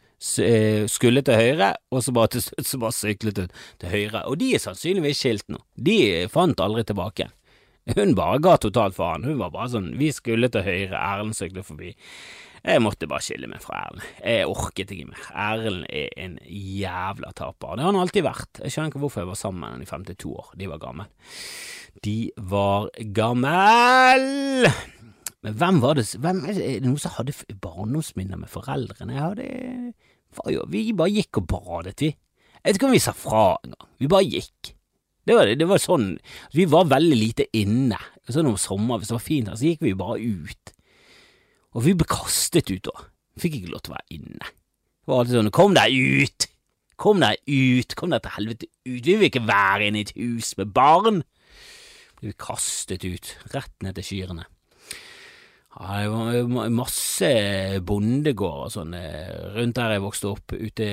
eh, 0.45 0.87
skulle 0.91 1.23
til 1.27 1.37
høyre, 1.37 1.75
og 1.93 2.05
så 2.07 2.15
bare 2.17 2.35
til 2.37 2.47
slutt 2.47 2.71
så 2.71 2.81
bare 2.81 2.97
syklet 2.97 3.43
hun 3.43 3.51
til 3.83 3.93
høyre. 3.93 4.25
Og 4.31 4.39
de 4.41 4.55
er 4.57 4.63
sannsynligvis 4.63 5.21
skilt 5.21 5.47
nå. 5.53 5.61
De 5.77 5.99
fant 6.33 6.65
aldri 6.65 6.87
tilbake. 6.89 7.29
Hun 7.97 8.15
bare 8.15 8.39
ga 8.45 8.57
totalt 8.61 8.95
faen. 8.95 9.25
Hun 9.27 9.39
var 9.41 9.51
bare 9.55 9.71
sånn 9.73 9.93
Vi 9.99 10.11
skulle 10.15 10.51
til 10.53 10.63
høyre, 10.67 10.95
Erlend 10.95 11.37
syklet 11.37 11.67
forbi. 11.67 11.95
Jeg 12.61 12.83
måtte 12.85 13.09
bare 13.09 13.25
skille 13.25 13.49
meg 13.49 13.63
fra 13.65 13.79
Erlend. 13.87 14.07
Jeg 14.21 14.49
orket 14.51 14.91
ikke 14.93 15.09
mer. 15.09 15.27
Erlend 15.33 15.87
er 15.89 16.11
en 16.21 16.37
jævla 16.45 17.33
taper. 17.37 17.77
Det 17.79 17.85
har 17.87 17.93
han 17.93 18.01
alltid 18.03 18.27
vært. 18.27 18.61
Jeg 18.61 18.75
skjønner 18.75 18.93
ikke 18.93 19.03
hvorfor 19.05 19.23
jeg 19.23 19.31
var 19.31 19.39
sammen 19.41 19.63
med 19.65 19.73
han 19.73 19.85
i 19.85 19.89
52 19.89 20.35
år. 20.35 20.51
De 20.61 20.69
var 20.69 20.83
gamle. 20.83 21.07
De 22.05 22.17
var 22.53 22.91
gammel! 23.17 24.27
Men 25.41 25.55
hvem 25.57 25.79
var 25.81 25.97
det 25.97 26.05
hvem, 26.21 26.43
Er 26.51 26.59
det 26.59 26.85
noen 26.85 27.01
som 27.01 27.15
hadde 27.17 27.33
barndomsminner 27.65 28.37
med 28.43 28.53
foreldrene? 28.53 29.17
Jeg 29.17 29.25
hadde 29.25 30.53
jo, 30.53 30.67
Vi 30.69 30.91
bare 30.93 31.15
gikk 31.15 31.41
og 31.41 31.49
badet, 31.49 31.97
vi. 32.05 32.13
Jeg 32.13 32.67
vet 32.69 32.77
ikke 32.77 32.91
om 32.91 32.93
vi 32.95 33.01
sa 33.03 33.15
fra 33.17 33.57
engang. 33.65 33.89
Vi 33.99 34.11
bare 34.13 34.29
gikk. 34.29 34.75
Det 35.27 35.37
var, 35.37 35.49
det 35.57 35.69
var 35.69 35.81
sånn 35.81 36.13
Vi 36.53 36.67
var 36.69 36.91
veldig 36.93 37.17
lite 37.17 37.49
inne. 37.57 37.99
Sånn 38.29 38.53
om 38.53 38.61
sommeren, 38.61 39.01
hvis 39.01 39.11
det 39.11 39.17
var 39.17 39.25
fint, 39.25 39.49
så 39.57 39.67
gikk 39.73 39.83
vi 39.87 39.97
bare 39.97 40.21
ut. 40.21 40.75
Og 41.77 41.85
vi 41.87 41.95
ble 41.95 42.07
kastet 42.11 42.71
ut 42.73 42.87
da. 42.89 43.07
Fikk 43.41 43.61
ikke 43.61 43.75
lov 43.75 43.85
til 43.85 43.95
å 43.95 43.99
være 43.99 44.17
inne. 44.17 44.53
Det 45.01 45.11
var 45.11 45.23
alltid 45.23 45.39
sånn 45.39 45.53
Kom 45.55 45.77
deg 45.77 45.95
ut! 45.97 46.47
Kom 47.01 47.23
deg 47.23 47.41
ut! 47.47 47.97
Kom 47.97 48.15
deg 48.15 48.25
til 48.25 48.35
helvete 48.37 48.69
ut! 48.69 49.05
Vi 49.07 49.17
vil 49.17 49.29
ikke 49.31 49.47
være 49.49 49.89
inne 49.89 50.03
i 50.03 50.09
et 50.09 50.17
hus 50.19 50.53
med 50.59 50.73
barn! 50.77 51.23
Vi 52.21 52.29
ble 52.29 52.37
kastet 52.37 53.07
ut, 53.07 53.35
rett 53.55 53.73
ned 53.85 53.97
til 53.97 54.09
kyrne. 54.11 54.45
Ja, 55.79 56.01
det 56.03 56.09
var 56.51 56.73
masse 56.75 57.29
bondegård 57.87 58.65
og 58.65 58.73
sånn 58.75 58.95
eh, 58.99 59.29
rundt 59.55 59.77
der 59.79 59.93
jeg 59.95 60.03
vokste 60.03 60.33
opp. 60.33 60.51
Ute, 60.51 60.89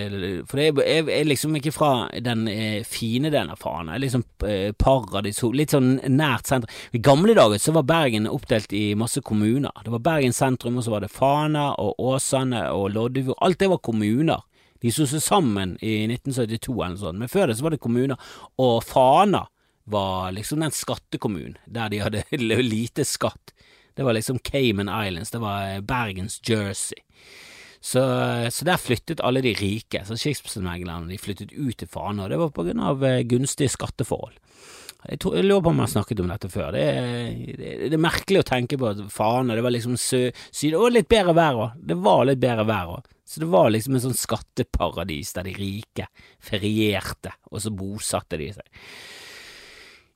for 0.46 0.62
jeg, 0.62 0.76
er 0.86 1.26
liksom 1.26 1.58
ikke 1.58 1.74
fra 1.74 1.90
den 2.22 2.44
eh, 2.52 2.84
fine 2.86 3.32
delen 3.34 3.50
av 3.56 3.58
Fana. 3.64 3.96
Jeg 3.96 3.98
er 3.98 4.04
liksom 4.04 4.26
eh, 4.46 4.70
paradis, 4.78 5.42
litt 5.58 5.74
sånn 5.74 5.96
nært 6.14 6.52
sentrum. 6.52 6.76
I 6.94 7.02
gamle 7.02 7.34
dager 7.40 7.58
så 7.64 7.74
var 7.74 7.88
Bergen 7.90 8.30
oppdelt 8.30 8.76
i 8.78 8.92
masse 9.00 9.26
kommuner. 9.26 9.74
Det 9.82 9.96
var 9.96 10.06
Bergen 10.12 10.38
sentrum, 10.38 10.78
og 10.78 10.86
så 10.86 10.94
var 10.94 11.08
det 11.08 11.12
Fana 11.16 11.72
og 11.82 11.98
Åsane 12.14 12.68
og 12.70 12.92
Loddefjord. 12.94 13.42
Alt 13.50 13.64
det 13.66 13.74
var 13.74 13.82
kommuner. 13.82 14.46
De 14.86 14.94
sto 14.94 15.10
seg 15.10 15.26
sammen 15.26 15.74
i 15.82 16.04
1972 16.06 16.78
eller 16.78 16.94
noe 16.94 17.02
sånt, 17.02 17.24
men 17.24 17.34
før 17.34 17.50
det 17.50 17.58
så 17.58 17.66
var 17.66 17.74
det 17.74 17.82
kommuner. 17.82 18.30
Og 18.62 18.78
Fana 18.86 19.48
var 19.90 20.36
liksom 20.38 20.62
den 20.62 20.76
skattekommunen 20.76 21.58
der 21.66 21.90
de 21.90 22.06
hadde 22.06 22.28
lite 22.62 23.10
skatt. 23.10 23.58
Det 23.98 24.06
var 24.06 24.14
liksom 24.14 24.40
Cayman 24.40 24.92
Islands, 24.94 25.32
det 25.34 25.42
var 25.42 25.64
eh, 25.66 25.82
Bergens 25.82 26.38
Jersey. 26.46 27.02
Så, 27.82 28.02
så 28.52 28.66
der 28.66 28.78
flyttet 28.82 29.22
alle 29.26 29.42
de 29.42 29.54
rike, 29.58 30.04
så 30.06 30.18
skipsmeglerne, 30.18 31.10
de 31.10 31.18
flyttet 31.22 31.54
ut 31.54 31.78
til 31.78 31.90
Fana, 31.90 32.26
og 32.26 32.34
det 32.34 32.40
var 32.42 32.54
på 32.54 32.66
grunn 32.68 32.84
av 32.84 33.06
eh, 33.06 33.24
gunstige 33.26 33.74
skatteforhold. 33.74 34.38
Jeg, 35.08 35.22
tror, 35.22 35.38
jeg 35.38 35.46
lurer 35.46 35.64
på 35.64 35.72
om 35.72 35.80
jeg 35.80 35.88
har 35.88 35.94
snakket 35.94 36.22
om 36.22 36.32
dette 36.34 36.50
før. 36.52 36.72
Det 36.76 36.84
er, 36.84 37.28
det, 37.58 37.74
det 37.88 37.98
er 37.98 38.02
merkelig 38.06 38.42
å 38.42 38.48
tenke 38.50 38.80
på 38.82 38.90
at 38.90 39.02
Fana, 39.14 39.58
det 39.58 39.66
var 39.66 39.74
liksom 39.74 39.98
sø, 40.02 40.24
syd, 40.50 40.78
og 40.78 40.94
litt 40.94 41.10
bedre 41.10 41.38
vær 41.38 41.62
òg. 41.64 41.78
Det 41.90 41.98
var 42.06 42.26
litt 42.30 42.42
bedre 42.44 42.66
vær 42.70 42.98
òg. 42.98 43.14
Så 43.28 43.42
det 43.44 43.50
var 43.52 43.72
liksom 43.74 43.98
en 43.98 44.06
sånn 44.06 44.18
skatteparadis 44.18 45.34
der 45.36 45.50
de 45.50 45.56
rike 45.58 46.10
ferierte, 46.44 47.34
og 47.50 47.66
så 47.66 47.74
bosatte 47.74 48.40
de 48.40 48.54
seg 48.56 48.84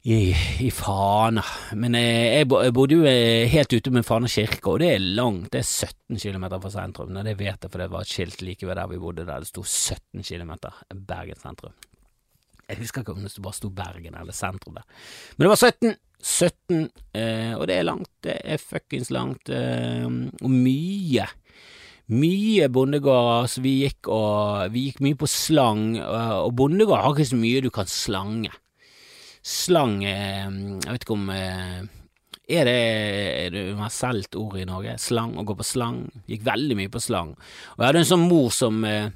i, 0.03 0.33
i 0.65 0.69
Fana. 0.73 1.43
Men 1.77 1.95
jeg, 1.97 2.47
jeg, 2.49 2.73
bodde 2.73 2.97
jo 2.97 3.07
eh, 3.07 3.45
helt 3.51 3.73
ute 3.73 3.93
med 3.93 4.05
Fana 4.07 4.29
kirke, 4.31 4.73
og 4.73 4.81
det 4.81 4.93
er 4.95 5.07
langt. 5.17 5.51
Det 5.53 5.61
er 5.61 5.67
17 5.67 6.21
km 6.21 6.47
fra 6.55 6.73
sentrum. 6.73 7.11
Nei, 7.13 7.25
det 7.27 7.37
vet 7.39 7.57
jeg, 7.57 7.69
for 7.69 7.83
det 7.83 7.89
var 7.93 8.05
et 8.05 8.13
skilt 8.13 8.45
like 8.45 8.67
ved 8.67 8.79
der 8.79 8.89
vi 8.89 9.01
bodde, 9.01 9.27
der 9.27 9.43
det 9.43 9.51
sto 9.51 9.63
17 9.63 10.25
km 10.25 10.55
Bergen 11.07 11.41
sentrum. 11.41 11.75
Jeg 12.71 12.79
husker 12.79 13.03
ikke 13.03 13.13
om 13.13 13.25
det 13.25 13.43
bare 13.43 13.57
sto 13.57 13.69
Bergen 13.75 14.15
eller 14.15 14.35
sentrum 14.35 14.77
der, 14.79 14.87
men 15.35 15.45
det 15.45 15.51
var 15.51 15.59
17. 15.59 15.99
17, 16.21 16.83
eh, 17.17 17.53
og 17.57 17.65
det 17.65 17.75
er 17.75 17.85
langt. 17.87 18.11
Det 18.21 18.35
er 18.45 18.61
fuckings 18.61 19.09
langt, 19.09 19.49
eh, 19.49 20.05
og 20.05 20.49
mye 20.53 21.25
mye 22.11 22.67
bondegårder, 22.67 23.47
så 23.47 23.61
vi 23.63 23.71
gikk, 23.85 24.09
og, 24.11 24.67
vi 24.73 24.89
gikk 24.89 24.99
mye 25.05 25.17
på 25.17 25.29
slang, 25.31 25.95
og, 26.03 26.33
og 26.49 26.51
bondegård 26.59 26.99
har 26.99 27.15
ikke 27.15 27.29
så 27.29 27.39
mye 27.39 27.63
du 27.63 27.69
kan 27.73 27.87
slange. 27.87 28.51
Slang 29.41 30.03
eh, 30.05 30.45
Jeg 30.45 30.91
vet 30.91 31.05
ikke 31.05 31.15
om 31.17 31.31
eh, 31.33 31.79
Er 32.45 32.67
det 32.69 32.75
et 33.47 33.55
universelt 33.57 34.37
ord 34.37 34.59
i 34.61 34.67
Norge? 34.69 34.97
Slang, 35.01 35.33
å 35.39 35.45
gå 35.47 35.55
på 35.57 35.65
slang. 35.65 36.03
Gikk 36.29 36.43
veldig 36.45 36.77
mye 36.77 36.91
på 36.91 37.01
slang. 37.01 37.33
Og 37.73 37.81
jeg 37.81 37.87
hadde 37.87 38.03
en 38.03 38.11
sånn 38.11 38.27
mor 38.27 38.51
som 38.53 38.83
eh, 38.85 39.09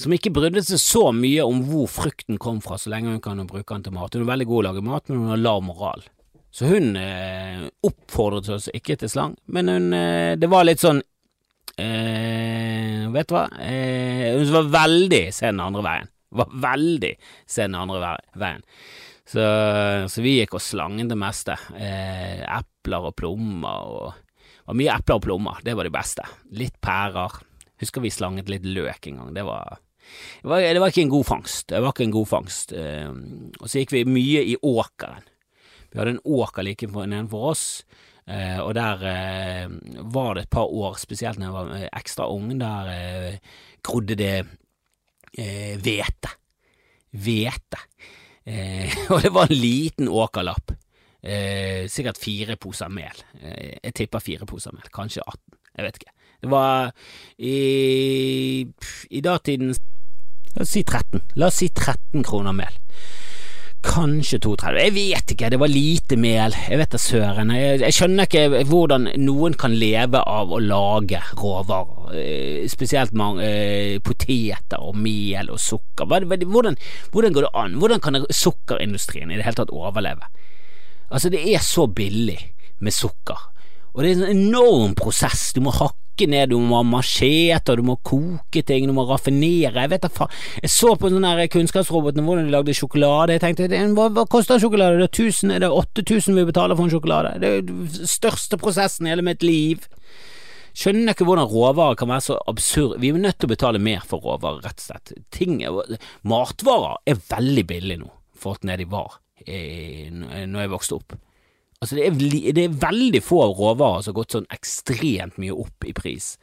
som 0.00 0.14
ikke 0.16 0.32
brydde 0.32 0.62
seg 0.64 0.80
så 0.80 1.02
mye 1.12 1.44
om 1.44 1.60
hvor 1.68 1.88
frukten 1.92 2.38
kom 2.40 2.62
fra, 2.64 2.78
så 2.80 2.92
lenge 2.92 3.12
hun 3.12 3.20
kan 3.24 3.42
bruke 3.44 3.74
den 3.74 3.84
til 3.84 3.92
mat. 3.92 4.14
Hun 4.14 4.24
er 4.24 4.30
veldig 4.32 4.46
god 4.48 4.56
til 4.56 4.64
å 4.64 4.68
lage 4.70 4.84
mat, 4.86 5.10
men 5.10 5.18
hun 5.20 5.32
har 5.34 5.42
lav 5.42 5.60
moral. 5.64 6.06
Så 6.50 6.70
hun 6.70 6.96
eh, 6.98 7.66
oppfordret 7.86 8.48
oss 8.56 8.70
ikke 8.74 8.96
til 9.00 9.12
slang, 9.12 9.36
men 9.54 9.68
hun 9.70 9.92
eh, 9.94 10.32
Det 10.40 10.48
var 10.50 10.64
litt 10.66 10.82
sånn 10.82 10.98
eh, 11.78 13.04
Vet 13.14 13.28
du 13.30 13.36
hva? 13.36 13.44
Hun 13.54 14.50
var 14.56 14.72
veldig 14.72 15.22
se 15.34 15.46
den 15.46 15.62
andre 15.62 15.84
veien. 15.86 16.10
Var 16.40 16.56
veldig 16.64 17.12
se 17.46 17.68
den 17.68 17.78
andre 17.78 18.16
veien. 18.38 18.64
Så, 19.30 19.42
så 20.10 20.24
vi 20.24 20.40
gikk 20.40 20.56
og 20.58 20.64
slangen 20.64 21.10
det 21.10 21.18
meste. 21.18 21.54
Eh, 21.78 22.40
epler 22.42 23.10
og 23.10 23.14
plommer 23.20 23.92
og 23.92 24.26
Det 24.40 24.72
var 24.72 24.78
mye 24.78 24.96
epler 24.96 25.18
og 25.18 25.22
plommer, 25.24 25.62
det 25.66 25.74
var 25.74 25.86
det 25.86 25.94
beste. 25.94 26.24
Litt 26.54 26.76
pærer. 26.82 27.38
Husker 27.80 28.02
vi 28.04 28.12
slanget 28.12 28.50
litt 28.52 28.66
løk 28.66 29.08
en 29.08 29.22
gang. 29.22 29.30
Det 29.34 29.44
var 29.46 29.78
det 30.42 30.48
var, 30.48 30.60
det 30.60 30.80
var, 30.80 30.90
ikke 30.90 31.04
en 31.04 31.12
god 31.12 31.26
fangst. 31.26 31.66
Det 31.70 31.80
var 31.82 31.92
ikke 31.94 32.06
en 32.08 32.14
god 32.14 32.28
fangst. 32.28 32.72
Eh, 32.74 33.10
og 33.60 33.66
så 33.66 33.82
gikk 33.82 33.94
vi 33.94 34.04
mye 34.08 34.44
i 34.52 34.56
åkeren. 34.56 35.26
Vi 35.90 35.98
hadde 35.98 36.16
en 36.16 36.24
åker 36.24 36.66
like 36.66 36.86
nedenfor 36.86 37.50
oss, 37.50 37.64
eh, 38.30 38.60
og 38.62 38.74
der 38.78 39.02
eh, 39.10 39.72
var 40.14 40.36
det 40.36 40.46
et 40.46 40.54
par 40.54 40.70
år, 40.70 40.98
spesielt 41.02 41.40
når 41.40 41.48
jeg 41.48 41.56
var 41.56 41.88
ekstra 41.98 42.28
ung, 42.30 42.52
der 42.60 43.40
grodde 43.86 44.18
det 44.18 44.34
hvete. 45.30 46.30
Hvete. 47.10 47.78
og 49.12 49.22
det 49.24 49.32
var 49.34 49.50
en 49.50 49.60
liten 49.60 50.08
åkerlapp. 50.08 50.72
sikkert 51.92 52.18
fire 52.18 52.56
poser 52.56 52.88
mel. 52.88 53.18
jeg 53.42 53.92
tipper 53.94 54.22
fire 54.24 54.46
poser 54.48 54.72
mel, 54.72 54.88
kanskje 54.92 55.22
18. 55.26 55.58
Jeg 55.76 55.84
vet 55.84 55.98
ikke. 56.00 56.14
Det 56.40 56.50
var 56.50 56.92
i, 57.38 58.64
i 59.10 59.20
datidens 59.20 59.82
La 60.56 60.64
oss 60.64 60.72
si 60.74 60.82
13. 60.82 61.20
La 61.38 61.46
oss 61.46 61.60
si 61.60 61.68
13 61.70 62.24
kroner 62.26 62.54
mel. 62.56 62.78
Kanskje 63.80 64.36
32. 64.44 64.80
Jeg 64.84 64.92
vet 64.92 65.32
ikke, 65.32 65.48
det 65.48 65.58
var 65.60 65.70
lite 65.72 66.16
mel. 66.20 66.52
Jeg 66.68 66.78
vet 66.82 66.92
da 66.92 66.98
søren. 67.00 67.52
Jeg, 67.56 67.78
jeg, 67.80 67.96
skjønner 67.96 68.28
ikke 68.28 68.64
hvordan 68.68 69.08
noen 69.22 69.56
kan 69.60 69.72
leve 69.72 70.20
av 70.20 70.52
å 70.52 70.58
lage 70.60 71.22
råvarer. 71.38 72.10
Eh, 72.20 72.66
spesielt 72.68 73.16
mange, 73.16 73.46
eh, 73.46 73.96
poteter 74.04 74.84
og 74.84 74.98
mel 75.00 75.48
og 75.54 75.62
sukker. 75.64 76.04
Hvordan, 76.04 76.76
hvordan 77.14 77.36
går 77.36 77.46
det 77.46 77.52
an? 77.62 77.78
Hvordan 77.80 78.04
kan 78.04 78.20
sukkerindustrien 78.28 79.32
i 79.32 79.40
det 79.40 79.48
hele 79.48 79.62
tatt 79.62 79.72
overleve? 79.72 80.28
Altså, 81.08 81.32
det 81.32 81.40
er 81.48 81.64
så 81.64 81.88
billig 81.88 82.38
med 82.84 82.92
sukker. 82.92 83.48
Og 83.94 84.04
det 84.04 84.12
er 84.12 84.20
en 84.20 84.36
enorm 84.36 84.92
prosess. 84.94 85.54
Du 85.56 85.64
må 85.64 85.72
hakke 85.74 85.98
koke 86.20 86.30
ned, 86.30 86.50
du 86.50 86.58
må 86.60 86.80
ha 86.80 86.84
macheter, 86.84 87.76
du 87.76 87.86
må 87.86 87.96
koke 88.04 88.62
ting, 88.66 88.86
du 88.86 88.92
må 88.92 89.06
raffinere. 89.08 89.80
Jeg 89.80 89.90
vet 89.92 90.02
da 90.04 90.10
faen. 90.12 90.32
Jeg 90.62 90.70
så 90.70 90.94
på 90.96 91.08
den 91.08 91.24
der 91.24 91.48
kunnskapsroboten 91.48 92.24
hvordan 92.24 92.48
de 92.48 92.54
lagde 92.54 92.74
sjokolade. 92.74 93.36
Jeg 93.36 93.42
tenkte 93.44 93.68
hva, 93.96 94.08
hva 94.12 94.26
koster 94.28 94.60
sjokolade? 94.60 95.00
Det 95.00 95.08
er 95.08 95.30
1000, 95.30 95.54
er 95.54 95.64
det 95.64 95.70
8000 95.70 96.36
vi 96.36 96.48
betaler 96.50 96.76
for 96.76 96.86
en 96.86 96.92
sjokolade? 96.92 97.38
Det 97.40 97.48
er 97.48 97.64
den 97.68 97.88
største 98.08 98.58
prosessen 98.60 99.08
i 99.08 99.14
hele 99.14 99.24
mitt 99.24 99.44
liv. 99.46 99.86
Skjønner 100.76 101.14
ikke 101.14 101.26
hvordan 101.26 101.48
råvarer 101.50 101.98
kan 101.98 102.12
være 102.12 102.26
så 102.28 102.36
absurd. 102.50 103.00
Vi 103.02 103.10
er 103.10 103.18
nødt 103.18 103.40
til 103.40 103.48
å 103.48 103.54
betale 103.54 103.80
mer 103.82 104.04
for 104.06 104.22
råvarer, 104.22 104.62
rett 104.66 104.84
og 104.84 104.86
slett. 104.90 105.16
Ting, 105.34 105.64
matvarer 106.28 107.00
er 107.08 107.24
veldig 107.32 107.66
billig 107.72 107.98
nå, 108.04 108.12
forhold 108.38 108.62
til 108.62 108.76
de 108.84 108.86
var 108.92 109.18
eh, 109.46 110.06
når 110.12 110.66
jeg 110.66 110.74
vokste 110.76 111.00
opp. 111.00 111.18
Altså 111.80 111.96
det 111.96 112.06
er, 112.06 112.16
det 112.52 112.64
er 112.66 112.80
veldig 112.82 113.22
få 113.24 113.40
råvarer 113.56 114.04
som 114.04 114.12
har 114.12 114.18
gått 114.18 114.34
sånn 114.36 114.50
ekstremt 114.52 115.38
mye 115.40 115.54
opp 115.56 115.86
i 115.88 115.94
pris. 115.96 116.34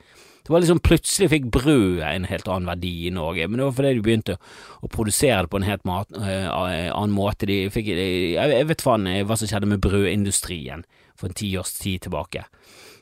Det 0.47 0.54
var 0.54 0.63
liksom 0.63 0.80
Plutselig 0.82 1.28
fikk 1.30 1.50
brødet 1.54 2.08
en 2.08 2.26
helt 2.30 2.47
annen 2.50 2.69
verdi 2.71 2.93
i 3.06 3.13
Norge, 3.13 3.45
men 3.45 3.60
det 3.60 3.67
var 3.67 3.76
fordi 3.78 3.93
de 3.97 4.04
begynte 4.06 4.38
å 4.82 4.89
produsere 4.89 5.43
det 5.43 5.52
på 5.54 5.60
en 5.60 5.67
helt 5.67 5.86
mat, 5.86 6.10
øh, 6.17 6.47
annen 6.56 7.13
måte. 7.13 7.50
De 7.50 7.60
fikk, 7.73 7.91
de, 8.00 8.08
jeg 8.34 8.69
vet 8.69 8.86
faen 8.86 9.10
eh, 9.12 9.26
hva 9.28 9.38
som 9.38 9.52
skjedde 9.52 9.69
med 9.69 9.84
brødindustrien 9.84 10.88
for 11.19 11.30
en 11.30 11.38
tiårs 11.38 11.76
tid 11.84 12.08
tilbake. 12.08 12.47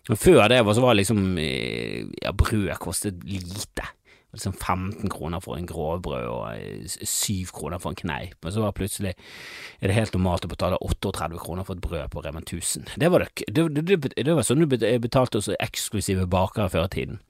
Men 0.10 0.20
før 0.20 0.42
det 0.52 0.64
var, 0.66 0.76
så 0.76 0.84
var 0.84 0.94
det 0.94 1.04
liksom 1.06 1.22
ja, 1.40 2.34
brød 2.36 2.76
kostet 2.82 3.24
lite 3.30 3.88
liksom 4.36 4.54
15 4.54 5.10
kroner 5.10 5.42
for 5.44 5.58
en 5.58 5.68
grovbrød 5.70 6.28
og 6.30 6.88
7 7.02 7.34
eh, 7.34 7.54
kroner 7.56 7.82
for 7.82 7.94
en 7.94 8.00
kneip, 8.00 8.36
men 8.44 8.54
så 8.54 8.64
var 8.64 8.76
plutselig 8.78 9.14
er 9.16 9.90
det 9.90 9.98
helt 9.98 10.16
normalt 10.16 10.48
å 10.48 10.52
betale 10.52 10.80
38 10.84 11.40
kroner 11.42 11.68
for 11.68 11.78
et 11.78 11.84
brød 11.84 12.12
på 12.14 12.24
Rema 12.26 12.44
1000. 12.44 12.92
Det 13.00 13.12
var, 13.12 13.28
det, 13.48 13.68
det, 13.80 14.02
det, 14.16 14.34
var 14.34 14.46
sånn 14.46 14.64
du 14.64 14.68
betalte 14.70 15.40
hos 15.40 15.50
eksklusive 15.56 16.28
bakere 16.30 16.70
før 16.74 16.90
i 16.90 16.94
tiden. 16.98 17.24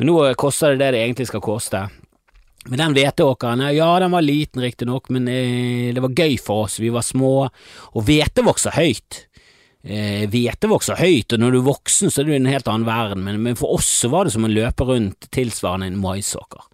Men 0.00 0.10
nå 0.10 0.18
koster 0.40 0.74
det 0.74 0.82
det 0.82 0.96
det 0.96 1.04
egentlig 1.04 1.28
skal 1.30 1.44
koste. 1.44 1.84
Men 2.64 2.80
den 2.80 2.96
hveteåkeren, 2.96 3.60
ja 3.76 3.90
den 4.00 4.14
var 4.14 4.24
liten 4.24 4.64
riktignok, 4.64 5.10
men 5.12 5.28
eh, 5.28 5.92
det 5.94 6.02
var 6.02 6.16
gøy 6.16 6.38
for 6.40 6.64
oss, 6.64 6.80
vi 6.80 6.92
var 6.94 7.04
små, 7.04 7.34
og 7.92 8.06
hvete 8.08 8.44
vokser 8.46 8.76
høyt 8.78 9.26
eh, 9.84 10.24
hvete 10.30 10.70
vokser 10.70 11.00
høyt, 11.00 11.32
og 11.34 11.42
når 11.42 11.54
du 11.54 11.60
er 11.60 11.66
voksen 11.70 12.12
så 12.12 12.22
er 12.22 12.28
du 12.28 12.34
i 12.34 12.38
en 12.38 12.50
helt 12.50 12.68
annen 12.70 12.88
verden, 12.88 13.24
men, 13.26 13.40
men, 13.44 13.58
for 13.58 13.76
oss 13.76 13.88
så 14.02 14.10
var 14.12 14.26
det 14.26 14.34
som 14.34 14.46
å 14.46 14.52
løpe 14.52 14.86
rundt 14.88 15.28
tilsvarende 15.34 15.92
en 15.92 16.00
maisåker. 16.02 16.70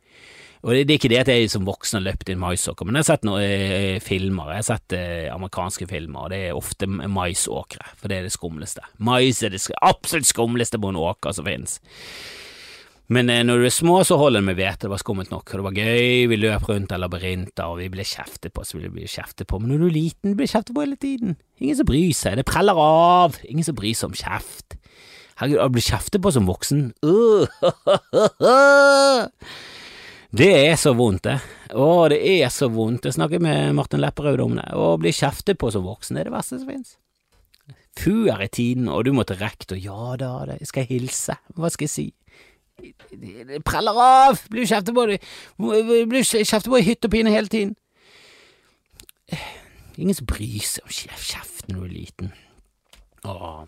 Og 0.60 0.74
det, 0.76 0.82
det, 0.84 0.92
er 0.92 0.98
ikke 0.98 1.08
det 1.08 1.20
at 1.22 1.30
jeg 1.32 1.48
som 1.48 1.64
voksen 1.64 1.96
har 1.96 2.04
løpt 2.10 2.28
i 2.28 2.34
en 2.34 2.42
maisåker, 2.42 2.84
men 2.84 2.98
jeg 2.98 3.06
har 3.06 3.10
sett 3.14 3.24
noen 3.24 3.44
eh, 3.44 3.96
filmer, 4.04 4.52
jeg 4.52 4.60
har 4.60 4.68
sett 4.68 4.96
eh, 4.96 5.30
amerikanske 5.32 5.88
filmer, 5.88 6.26
og 6.26 6.34
det 6.34 6.42
er 6.50 6.58
ofte 6.58 6.88
maisåkre, 6.90 7.94
for 7.96 8.12
det 8.12 8.18
er 8.18 8.28
det 8.28 8.34
skumleste. 8.34 8.84
Mais 9.00 9.40
er 9.46 9.54
det 9.54 9.62
absolutt 9.80 10.28
skumleste 10.28 10.80
på 10.80 10.92
en 10.92 11.00
åker 11.00 11.36
som 11.36 11.48
finnes. 11.48 11.78
Men 13.10 13.30
eh, 13.32 13.42
når 13.42 13.58
du 13.58 13.66
er 13.66 13.74
små, 13.74 13.96
så 14.06 14.16
holder 14.20 14.38
det 14.38 14.46
med 14.46 14.58
hvete. 14.60 14.84
Det 14.84 14.92
var 14.92 15.00
skummelt 15.02 15.32
nok. 15.32 15.48
Og 15.50 15.58
det 15.58 15.66
var 15.66 15.78
gøy, 15.82 16.26
vi 16.30 16.38
løp 16.38 16.68
rundt 16.68 16.92
av 16.94 17.02
labyrinter, 17.02 17.66
og 17.66 17.80
vi 17.80 17.88
ble 17.90 18.06
kjeftet 18.06 18.54
på, 18.54 18.64
så 18.66 18.78
vi 18.78 18.90
ble 18.92 19.08
kjeftet 19.10 19.48
på. 19.50 19.58
Men 19.58 19.74
når 19.74 19.82
du 19.82 19.86
er 19.88 19.96
liten, 19.96 20.36
blir 20.38 20.50
kjeftet 20.50 20.76
på 20.76 20.84
hele 20.84 20.98
tiden. 21.00 21.34
Ingen 21.58 21.80
som 21.80 21.88
bryr 21.90 22.12
seg. 22.14 22.38
Det 22.38 22.46
preller 22.46 22.78
av. 22.78 23.40
Ingen 23.50 23.66
som 23.66 23.78
bryr 23.78 23.98
seg 23.98 24.12
om 24.12 24.18
kjeft. 24.20 24.78
Herregud, 25.40 25.62
å 25.64 25.72
bli 25.72 25.82
kjeftet 25.82 26.20
på 26.20 26.30
som 26.34 26.44
voksen 26.44 26.80
uh, 27.00 27.48
Det 30.36 30.50
er 30.68 30.76
så 30.76 30.92
vondt, 30.94 31.24
det. 31.24 31.38
Å, 31.72 31.86
det 32.12 32.18
er 32.36 32.50
så 32.52 32.68
vondt. 32.70 33.08
Jeg 33.08 33.16
snakket 33.16 33.42
med 33.42 33.74
Martin 33.78 34.04
Lepperød 34.04 34.44
om 34.44 34.58
det. 34.60 34.68
Å 34.76 34.94
bli 35.00 35.14
kjeftet 35.16 35.58
på 35.58 35.72
som 35.72 35.86
voksen 35.88 36.14
det 36.14 36.22
er 36.22 36.30
det 36.30 36.36
verste 36.36 36.60
som 36.60 36.70
finnes. 36.70 36.94
Før 37.98 38.44
i 38.44 38.50
tiden, 38.52 38.86
og 38.92 39.02
du 39.08 39.10
måtte 39.16 39.34
rekke 39.40 39.74
og 39.74 39.82
ja 39.82 40.14
da, 40.20 40.32
det 40.52 40.68
skal 40.68 40.84
jeg 40.84 41.00
hilse, 41.00 41.34
hva 41.58 41.72
skal 41.72 41.88
jeg 41.88 41.94
si? 41.96 42.06
Det 42.80 43.62
preller 43.66 43.96
av! 44.04 44.42
Blir 44.50 44.68
kjeftet 44.68 44.94
på, 44.96 45.06
blir 46.10 46.26
kjeftet 46.26 46.70
på 46.70 46.80
i 46.80 46.86
hytt 46.86 47.08
og 47.08 47.14
pine 47.14 47.32
hele 47.34 47.52
tiden. 47.52 47.74
Ingen 50.00 50.16
som 50.16 50.28
bryr 50.30 50.64
seg 50.64 50.86
om 50.86 50.92
kjeft 50.92 51.66
når 51.68 51.80
du 51.80 51.86
er 51.86 51.94
liten. 51.94 52.30
Åh. 53.28 53.64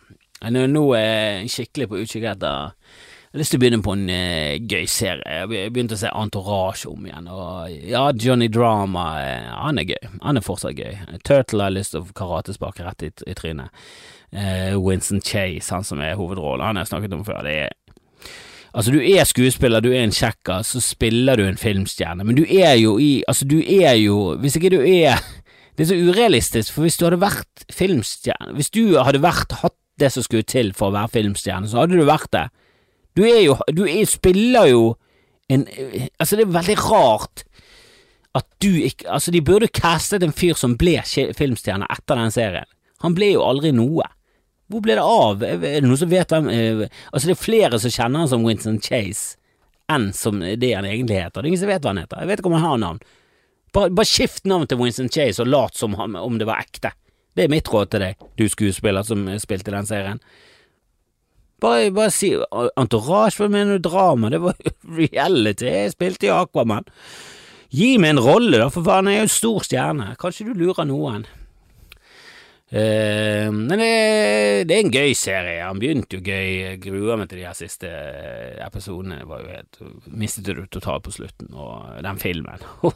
Nå 0.50 0.84
er 0.98 1.42
jeg 1.42 1.50
skikkelig 1.56 1.90
på 1.90 2.00
utkikk 2.02 2.30
etter 2.32 2.70
jeg 3.32 3.38
har 3.38 3.40
lyst 3.40 3.54
til 3.54 3.56
å 3.56 3.60
begynne 3.62 3.80
på 3.80 3.92
en 3.96 4.08
uh, 4.12 4.58
gøy 4.68 4.82
serie. 4.92 5.36
Jeg 5.48 5.70
begynte 5.72 5.96
å 5.96 6.00
se 6.02 6.10
Entourage 6.12 6.84
om 6.90 7.06
igjen, 7.06 7.30
og 7.32 7.70
ja, 7.88 8.02
Johnny 8.12 8.50
Drama, 8.52 9.04
uh, 9.24 9.46
han 9.56 9.80
er 9.80 9.86
gøy. 9.88 10.10
Han 10.20 10.36
er 10.36 10.44
fortsatt 10.44 10.76
gøy. 10.76 10.98
Turtle 11.24 11.64
har 11.64 11.72
lyst 11.72 11.94
til 11.94 12.02
å 12.02 12.12
karatesparke 12.18 12.84
rett 12.84 13.06
i, 13.06 13.08
i 13.08 13.36
trynet. 13.38 13.72
Uh, 14.36 14.76
Winston 14.76 15.24
Chase, 15.24 15.72
han 15.72 15.88
som 15.88 16.04
er 16.04 16.18
hovedrollen, 16.20 16.66
han 16.66 16.76
har 16.76 16.84
jeg 16.84 16.92
snakket 16.92 17.16
om 17.16 17.24
før. 17.24 17.40
Det 17.48 17.54
er 17.62 17.72
Altså, 18.74 18.92
du 18.94 19.00
er 19.04 19.24
skuespiller, 19.28 19.80
du 19.84 19.90
er 19.92 20.06
en 20.06 20.14
kjekkas, 20.14 20.72
så 20.72 20.80
spiller 20.80 21.36
du 21.36 21.44
en 21.44 21.60
filmstjerne, 21.60 22.24
men 22.24 22.38
du 22.38 22.44
er 22.48 22.74
jo 22.80 22.96
i 22.98 23.22
Altså, 23.28 23.44
du 23.44 23.58
er 23.60 23.92
jo 24.00 24.34
Hvis 24.40 24.56
ikke 24.56 24.72
du 24.72 24.80
er 24.80 25.20
Det 25.76 25.84
er 25.84 25.90
så 25.90 25.96
urealistisk, 25.96 26.72
for 26.72 26.86
hvis 26.86 26.96
du 26.96 27.04
hadde 27.06 27.20
vært 27.20 27.66
filmstjerne 27.72 28.56
Hvis 28.56 28.70
du 28.72 28.96
hadde 28.96 29.22
vært 29.22 29.52
hatt 29.62 29.76
det 30.00 30.08
som 30.12 30.24
skulle 30.24 30.48
til 30.48 30.72
for 30.72 30.88
å 30.88 30.96
være 30.96 31.12
filmstjerne, 31.12 31.68
så 31.68 31.82
hadde 31.82 31.98
du 32.00 32.06
vært 32.08 32.30
det. 32.32 32.46
Du 33.16 33.22
er 33.28 33.42
jo 33.44 33.58
Du 33.76 33.84
er, 33.84 34.04
spiller 34.08 34.70
jo 34.72 34.82
en 35.52 35.66
Altså, 36.18 36.36
det 36.36 36.46
er 36.46 36.56
veldig 36.56 36.78
rart 36.80 37.44
at 38.34 38.46
du 38.64 38.70
ikke 38.80 39.10
Altså, 39.12 39.30
de 39.30 39.44
burde 39.44 39.68
castet 39.68 40.24
en 40.24 40.32
fyr 40.32 40.56
som 40.56 40.78
ble 40.80 40.96
filmstjerne 41.36 41.88
etter 41.92 42.16
den 42.16 42.32
serien. 42.32 42.68
Han 43.04 43.14
ble 43.14 43.34
jo 43.34 43.44
aldri 43.44 43.72
noe. 43.76 44.06
Hvor 44.72 44.82
ble 44.84 44.96
det 44.96 45.04
av? 45.04 45.44
Er 45.44 45.60
det 45.60 45.84
noen 45.84 46.00
som 46.00 46.10
vet 46.10 46.32
hvem 46.32 46.48
eh, 46.48 46.84
Altså, 47.12 47.28
det 47.28 47.34
er 47.36 47.42
flere 47.42 47.80
som 47.82 47.92
kjenner 47.92 48.24
han 48.24 48.30
som 48.32 48.46
Winston 48.46 48.80
Chase 48.82 49.36
enn 49.92 50.12
som 50.16 50.38
det 50.40 50.70
han 50.72 50.86
egentlig 50.88 51.18
heter. 51.18 51.42
Det 51.42 51.44
er 51.44 51.50
ingen 51.50 51.60
som 51.60 51.68
vet 51.68 51.84
hva 51.84 51.92
han 51.92 52.00
heter. 52.00 52.22
Jeg 52.22 52.30
vet 52.30 52.40
ikke 52.40 52.48
om 52.48 52.56
han 52.56 52.64
har 52.64 52.80
navn. 52.80 53.02
Bare, 53.76 53.90
bare 53.92 54.08
skift 54.08 54.46
navn 54.48 54.68
til 54.70 54.80
Winston 54.80 55.10
Chase 55.12 55.42
og 55.44 55.50
lat 55.52 55.76
som 55.76 55.98
han, 55.98 56.16
om 56.16 56.38
det 56.40 56.48
var 56.48 56.62
ekte. 56.64 56.94
Det 57.36 57.44
er 57.44 57.52
mitt 57.52 57.68
råd 57.72 57.92
til 57.92 58.04
deg, 58.04 58.24
du 58.36 58.44
skuespiller 58.48 59.04
som 59.04 59.24
spilte 59.40 59.72
den 59.72 59.88
serien. 59.88 60.20
Bare, 61.62 61.92
bare 61.94 62.10
si 62.12 62.32
Entourage, 62.80 63.38
hva 63.38 63.48
mener 63.52 63.78
du 63.78 63.86
drama? 63.86 64.32
Det 64.32 64.40
var 64.42 64.58
reality, 65.00 65.68
jeg 65.68 65.94
spilte 65.94 66.28
i 66.28 66.34
Aquaman. 66.34 66.88
Gi 67.72 67.94
meg 68.02 68.16
en 68.16 68.24
rolle, 68.24 68.58
da, 68.58 68.68
for 68.72 68.84
faen, 68.84 69.08
jeg 69.08 69.22
er 69.22 69.24
jo 69.24 69.32
stor 69.32 69.64
stjerne. 69.64 70.10
Kanskje 70.20 70.50
du 70.50 70.58
lurer 70.58 70.84
noen. 70.88 71.24
Uh, 72.72 73.52
men 73.52 73.76
det, 73.76 73.88
det, 74.68 74.76
er 74.76 74.80
en 74.80 74.94
gøy 74.94 75.12
serie. 75.18 75.60
Han 75.60 75.80
begynte 75.82 76.16
jo 76.16 76.24
gøy. 76.24 76.78
Grua 76.80 77.18
meg 77.20 77.28
til 77.28 77.42
de 77.42 77.46
her 77.48 77.58
siste 77.58 77.90
episodene. 78.64 79.20
Det 79.20 79.28
var 79.28 79.44
jo 79.44 79.52
helt, 79.52 79.80
mistet 80.08 80.48
du 80.48 80.64
totalt 80.72 81.04
på 81.04 81.12
slutten, 81.18 81.52
og 81.52 82.00
den 82.04 82.20
filmen. 82.22 82.64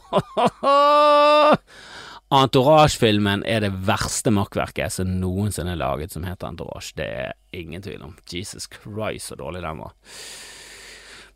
Entourage-filmen 2.27 3.45
er 3.47 3.61
det 3.63 3.71
verste 3.87 4.33
makkverket 4.35 4.97
som 4.97 5.13
noensinne 5.21 5.77
er 5.77 5.79
laget 5.79 6.11
som 6.11 6.25
heter 6.27 6.49
Entourage. 6.49 6.91
Det 6.97 7.07
er 7.07 7.37
ingen 7.55 7.85
tvil 7.85 8.03
om. 8.09 8.17
Jesus 8.27 8.67
Christ, 8.67 9.29
så 9.29 9.37
dårlig 9.39 9.63
den 9.63 9.85
var. 9.85 9.93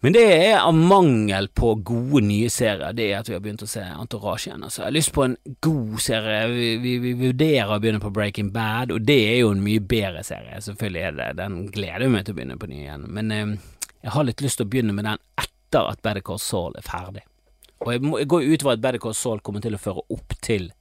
Men 0.02 0.16
det 0.16 0.22
er 0.34 0.56
av 0.58 0.74
mangel 0.74 1.46
på 1.54 1.76
gode 1.86 2.24
nye 2.26 2.50
serier, 2.50 2.94
det 2.98 3.12
er 3.12 3.20
at 3.20 3.28
vi 3.30 3.36
har 3.36 3.42
begynt 3.44 3.62
å 3.62 3.70
se 3.70 3.84
Entourage 3.86 4.48
igjen. 4.48 4.64
Altså, 4.66 4.82
jeg 4.82 4.88
har 4.88 4.96
lyst 4.96 5.12
på 5.14 5.26
en 5.28 5.36
god 5.62 6.00
serie. 6.02 6.40
Vi, 6.50 6.70
vi, 6.82 6.96
vi, 7.04 7.12
vurderer 7.20 7.76
å 7.76 7.78
begynne 7.84 8.02
på 8.02 8.10
Breaking 8.16 8.50
Bad, 8.56 8.96
og 8.96 9.06
det 9.06 9.20
er 9.28 9.38
jo 9.44 9.52
en 9.54 9.62
mye 9.62 9.84
bedre 9.94 10.24
serie. 10.26 10.58
Selvfølgelig 10.66 11.04
er 11.06 11.20
det 11.20 11.28
Den 11.38 11.60
gleder 11.70 12.08
jeg 12.08 12.16
meg 12.16 12.26
til 12.26 12.34
å 12.34 12.40
begynne 12.40 12.58
på 12.58 12.72
ny 12.72 12.80
igjen. 12.80 13.06
Men 13.14 13.36
eh, 13.36 13.54
jeg 14.02 14.16
har 14.16 14.26
litt 14.26 14.42
lyst 14.42 14.58
til 14.58 14.66
å 14.66 14.72
begynne 14.74 14.98
med 14.98 15.06
den 15.06 15.22
etter 15.44 15.92
at 15.94 16.02
Better 16.02 16.26
Call 16.26 16.42
Saul 16.42 16.74
er 16.82 16.88
ferdig. 16.88 17.22
Og 17.86 17.94
jeg, 17.94 18.02
må, 18.02 18.18
jeg 18.24 18.30
går 18.34 18.50
ut 18.50 18.66
fra 18.66 18.74
at 18.74 18.82
Better 18.82 19.06
Call 19.06 19.18
Saul 19.18 19.46
kommer 19.46 19.62
til 19.62 19.78
å 19.78 19.84
føre 19.86 20.02
opp 20.10 20.34
til 20.42 20.72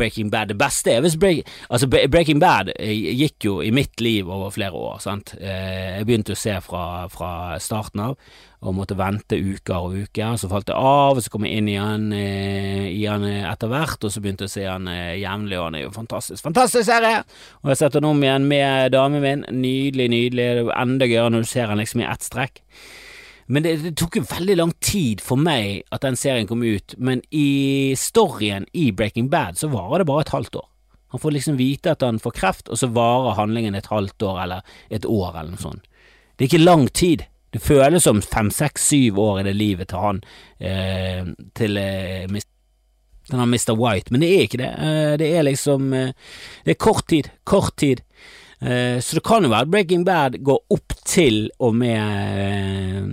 Breaking 0.00 0.30
Bad. 0.32 0.50
Det 0.50 0.58
beste 0.60 0.94
er 0.94 1.04
hvis 1.04 1.18
break, 1.20 1.48
altså 1.68 1.88
Breaking 1.90 2.40
Bad 2.42 2.72
eh, 2.74 2.94
gikk 3.20 3.46
jo 3.46 3.58
i 3.64 3.72
mitt 3.74 4.00
liv 4.00 4.28
over 4.28 4.52
flere 4.54 4.76
år. 4.76 5.00
sant? 5.04 5.34
Eh, 5.40 5.98
jeg 5.98 6.06
begynte 6.08 6.36
å 6.36 6.40
se 6.40 6.56
fra, 6.64 6.84
fra 7.12 7.32
starten 7.62 8.02
av, 8.04 8.16
og 8.60 8.76
måtte 8.76 8.96
vente 8.98 9.38
uker 9.38 9.76
og 9.76 9.98
uker. 10.06 10.38
Så 10.40 10.50
falt 10.50 10.68
det 10.70 10.76
av, 10.76 11.18
og 11.18 11.24
så 11.24 11.32
kom 11.32 11.46
jeg 11.48 11.60
inn 11.60 11.68
i 11.72 11.76
han, 11.80 12.08
eh, 12.16 12.88
etter 13.50 13.72
hvert, 13.72 14.00
og 14.00 14.12
så 14.12 14.24
begynte 14.24 14.48
jeg 14.48 14.52
å 14.52 14.56
se 14.56 14.66
han 14.68 14.88
jevnlig, 15.20 15.58
og 15.58 15.68
han 15.68 15.78
er 15.78 15.86
jo 15.86 15.94
fantastisk. 15.94 16.42
Fantastisk 16.48 16.88
serie! 16.88 17.20
Og 17.60 17.70
jeg 17.70 17.76
har 17.76 17.82
sett 17.84 18.00
han 18.00 18.08
om 18.08 18.24
igjen 18.24 18.48
med 18.48 18.96
damen 18.96 19.24
min. 19.24 19.46
Nydelig, 19.52 20.10
nydelig. 20.12 20.48
Det 20.56 20.66
er 20.66 20.74
enda 20.80 21.08
gøyere 21.08 21.36
når 21.36 21.46
du 21.46 21.52
ser 21.52 21.72
han 21.72 21.80
liksom 21.80 22.04
i 22.04 22.10
ett 22.10 22.26
strekk. 22.26 22.64
Men 23.50 23.64
det, 23.66 23.76
det, 23.82 23.96
tok 23.98 24.20
jo 24.20 24.26
veldig 24.30 24.54
lang 24.60 24.72
tid 24.84 25.22
for 25.24 25.40
meg 25.40 25.82
at 25.90 26.04
den 26.04 26.18
serien 26.18 26.46
kom 26.46 26.62
ut, 26.62 26.94
men 27.02 27.22
i 27.34 27.96
storyen 27.98 28.68
i 28.70 28.90
Breaking 28.94 29.26
Bad 29.32 29.58
så 29.58 29.72
varer 29.72 30.04
det 30.04 30.06
bare 30.10 30.22
et 30.26 30.34
halvt 30.36 30.60
år. 30.60 30.68
Han 31.10 31.22
får 31.22 31.34
liksom 31.34 31.56
vite 31.58 31.90
at 31.90 32.04
han 32.06 32.20
får 32.22 32.36
kreft, 32.36 32.70
og 32.70 32.78
så 32.78 32.86
varer 32.94 33.34
handlingen 33.40 33.74
et 33.74 33.90
halvt 33.90 34.22
år 34.22 34.38
eller 34.44 34.76
et 34.94 35.08
år 35.08 35.32
eller 35.32 35.56
noe 35.56 35.64
sånt. 35.64 35.88
Det 36.38 36.46
er 36.46 36.52
ikke 36.52 36.62
lang 36.62 36.86
tid. 36.94 37.26
Det 37.50 37.58
føles 37.58 38.06
som 38.06 38.22
fem, 38.22 38.52
seks, 38.54 38.86
syv 38.92 39.18
år 39.18 39.40
i 39.40 39.48
det 39.48 39.56
livet 39.58 39.90
til 39.90 39.98
han, 40.04 40.20
eh, 40.62 41.26
til 41.58 41.80
eh, 41.82 42.30
denne 43.30 43.48
Mr. 43.50 43.74
White, 43.74 44.14
men 44.14 44.22
det 44.22 44.30
er 44.30 44.46
ikke 44.46 44.60
det. 44.62 44.70
Eh, 44.70 45.16
det 45.18 45.32
er 45.34 45.46
liksom 45.46 45.92
eh, 45.92 46.14
Det 46.64 46.76
er 46.76 46.80
kort 46.86 47.08
tid. 47.10 47.30
Kort 47.44 47.74
tid. 47.76 48.04
Eh, 48.60 49.00
så 49.00 49.16
det 49.16 49.24
kan 49.24 49.44
jo 49.44 49.48
være 49.48 49.70
Breaking 49.72 50.02
Bad 50.04 50.36
går 50.44 50.58
opp 50.74 50.92
til 51.08 51.46
og 51.64 51.78
med 51.80 51.96
eh, 51.96 53.06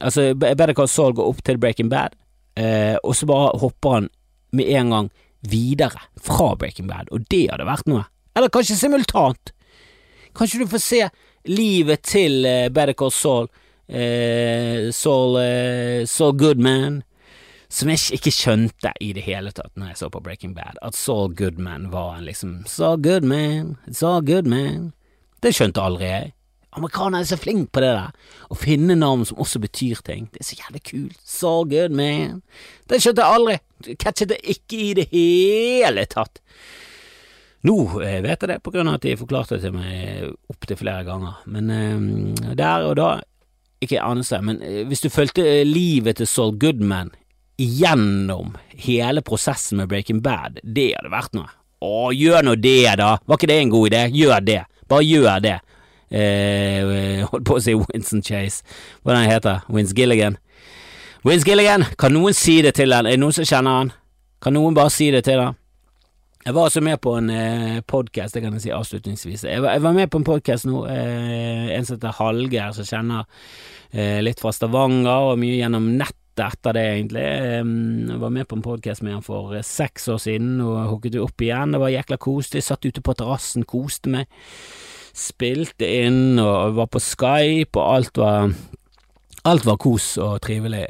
Altså, 0.00 0.30
Better 0.32 0.72
Call 0.72 0.88
Saul 0.88 1.12
går 1.16 1.28
opp 1.28 1.42
til 1.44 1.58
Breaking 1.60 1.90
Bad, 1.92 2.16
eh, 2.56 2.96
og 3.04 3.12
så 3.16 3.28
bare 3.28 3.58
hopper 3.60 3.98
han 3.98 4.08
med 4.52 4.70
en 4.78 4.90
gang 4.90 5.10
videre 5.44 6.06
fra 6.16 6.54
Breaking 6.56 6.88
Bad, 6.88 7.12
og 7.12 7.26
det 7.30 7.46
hadde 7.50 7.68
vært 7.68 7.88
noe. 7.90 8.06
Eller 8.36 8.52
kanskje 8.52 8.78
simultant. 8.80 9.52
Kanskje 10.34 10.64
du 10.64 10.66
får 10.72 10.82
se 10.82 11.00
livet 11.46 12.02
til 12.08 12.42
Better 12.74 12.96
Call 12.98 13.12
Saul, 13.14 13.48
Saul, 14.96 15.38
Saul 16.08 16.36
Goodman 16.40 17.02
som 17.74 17.90
jeg 17.90 18.14
ikke 18.14 18.30
skjønte 18.30 18.92
i 19.02 19.10
det 19.16 19.24
hele 19.26 19.50
tatt 19.54 19.72
når 19.74 19.92
jeg 19.92 20.00
så 20.04 20.10
på 20.14 20.22
Breaking 20.22 20.54
Bad, 20.54 20.78
at 20.82 20.94
Saul 20.94 21.32
Goodman 21.34 21.90
var 21.90 22.14
en 22.18 22.28
liksom 22.28 22.60
Saul 22.70 23.00
Goodman, 23.02 23.74
Saul 23.90 24.22
Goodman. 24.26 24.92
Det 25.42 25.54
skjønte 25.56 25.82
aldri 25.82 26.06
jeg. 26.06 26.32
Amerikanere 26.74 27.22
er 27.22 27.28
så 27.28 27.38
flinke 27.38 27.70
på 27.74 27.82
det 27.82 27.90
der, 27.94 28.30
å 28.50 28.58
finne 28.58 28.96
navn 28.98 29.26
som 29.26 29.42
også 29.42 29.60
betyr 29.62 30.02
ting. 30.06 30.28
Det 30.30 30.42
er 30.42 30.48
så 30.48 30.58
jævlig 30.58 30.82
kult. 30.86 31.18
Saul 31.26 31.68
Goodman. 31.70 32.40
Det 32.90 33.02
skjønte 33.02 33.26
jeg 33.26 33.38
aldri. 33.40 33.58
Catchet 34.02 34.32
det 34.32 34.40
ikke 34.54 34.80
i 34.80 34.88
det 34.98 35.08
hele 35.12 36.06
tatt. 36.10 36.40
Nå 37.64 37.76
eh, 38.04 38.20
vet 38.22 38.42
jeg 38.42 38.50
det, 38.50 38.60
på 38.62 38.74
grunn 38.74 38.90
av 38.90 38.98
at 38.98 39.06
de 39.06 39.16
forklarte 39.18 39.56
det 39.56 39.66
til 39.66 39.74
meg 39.74 40.34
opptil 40.52 40.78
flere 40.78 41.06
ganger, 41.06 41.38
men 41.48 41.70
eh, 41.72 42.56
der 42.58 42.86
og 42.90 42.98
da 43.00 43.12
ikke 43.84 44.02
anelse, 44.04 44.40
men 44.44 44.60
eh, 44.62 44.82
hvis 44.88 45.02
du 45.04 45.10
fulgte 45.12 45.46
livet 45.64 46.20
til 46.20 46.28
Saul 46.28 46.58
Goodman 46.60 47.14
gjennom 47.56 48.56
hele 48.68 49.22
prosessen 49.22 49.78
med 49.78 49.88
Breaking 49.88 50.22
Bad, 50.22 50.58
det 50.62 50.92
hadde 50.96 51.12
vært 51.12 51.36
noe. 51.36 51.50
Å, 51.84 52.10
gjør 52.16 52.46
nå 52.46 52.54
det, 52.56 52.94
da! 52.98 53.16
Var 53.26 53.38
ikke 53.38 53.50
det 53.50 53.58
en 53.60 53.72
god 53.74 53.90
idé? 53.90 54.02
Gjør 54.16 54.44
det! 54.44 54.60
Bare 54.88 55.04
gjør 55.04 55.42
det! 55.44 55.58
Eh, 56.14 57.24
holdt 57.30 57.46
på 57.48 57.58
å 57.58 57.62
si 57.62 57.74
Winston 57.76 58.22
Chase. 58.24 58.64
Hvordan 59.02 59.26
heter 59.28 59.58
han? 59.58 59.74
Wins 59.74 59.92
Gilligan? 59.96 60.38
Wins 61.26 61.44
Gilligan! 61.46 61.84
Kan 62.00 62.16
noen 62.16 62.36
si 62.36 62.60
det 62.64 62.76
til 62.78 62.94
han? 62.94 63.08
Er 63.08 63.18
det 63.18 63.22
noen 63.22 63.36
som 63.36 63.48
kjenner 63.48 63.82
han? 63.82 63.92
Kan 64.44 64.56
noen 64.56 64.76
bare 64.76 64.92
si 64.94 65.10
det 65.12 65.24
til 65.28 65.42
han? 65.42 65.60
Jeg 66.44 66.52
var 66.52 66.68
også 66.68 66.82
med 66.84 66.98
på 67.00 67.14
en 67.16 67.30
eh, 67.32 67.78
podkast, 67.88 68.36
det 68.36 68.42
kan 68.44 68.52
jeg 68.52 68.66
si 68.66 68.72
avslutningsvis. 68.76 69.46
Jeg 69.48 69.62
var, 69.64 69.78
jeg 69.78 69.84
var 69.86 69.94
med 69.96 70.10
på 70.12 70.20
en 70.20 70.26
podkast 70.26 70.68
nå, 70.68 70.82
eh, 70.92 71.70
en 71.72 71.86
som 71.88 71.96
heter 71.96 72.12
Hallgeir, 72.18 72.74
som 72.76 72.84
kjenner 72.84 73.24
eh, 73.96 74.20
litt 74.20 74.42
fra 74.44 74.52
Stavanger 74.52 75.30
og 75.30 75.40
mye 75.40 75.56
gjennom 75.56 75.88
nett 75.96 76.18
etter 76.42 76.74
det, 76.76 76.84
egentlig. 76.96 77.24
Jeg 77.24 78.18
var 78.20 78.32
med 78.34 78.48
på 78.48 78.58
en 78.58 78.64
podkast 78.64 79.04
med 79.04 79.16
han 79.16 79.24
for 79.24 79.54
eh, 79.54 79.64
seks 79.64 80.08
år 80.12 80.20
siden, 80.22 80.56
og 80.64 80.80
hooket 80.90 81.20
opp 81.22 81.44
igjen. 81.44 81.74
Det 81.74 81.82
var 81.82 81.94
jækla 81.94 82.18
koselig. 82.22 82.64
Satt 82.66 82.88
ute 82.88 83.04
på 83.04 83.14
terrassen, 83.18 83.66
koste 83.68 84.12
meg. 84.12 84.40
Spilte 85.14 85.86
inn 86.02 86.40
og 86.42 86.74
var 86.80 86.90
på 86.90 87.02
Skype, 87.02 87.78
og 87.78 87.84
alt 87.84 88.22
var 88.22 88.54
Alt 89.44 89.66
var 89.68 89.76
kos 89.76 90.14
og 90.24 90.38
trivelig. 90.40 90.86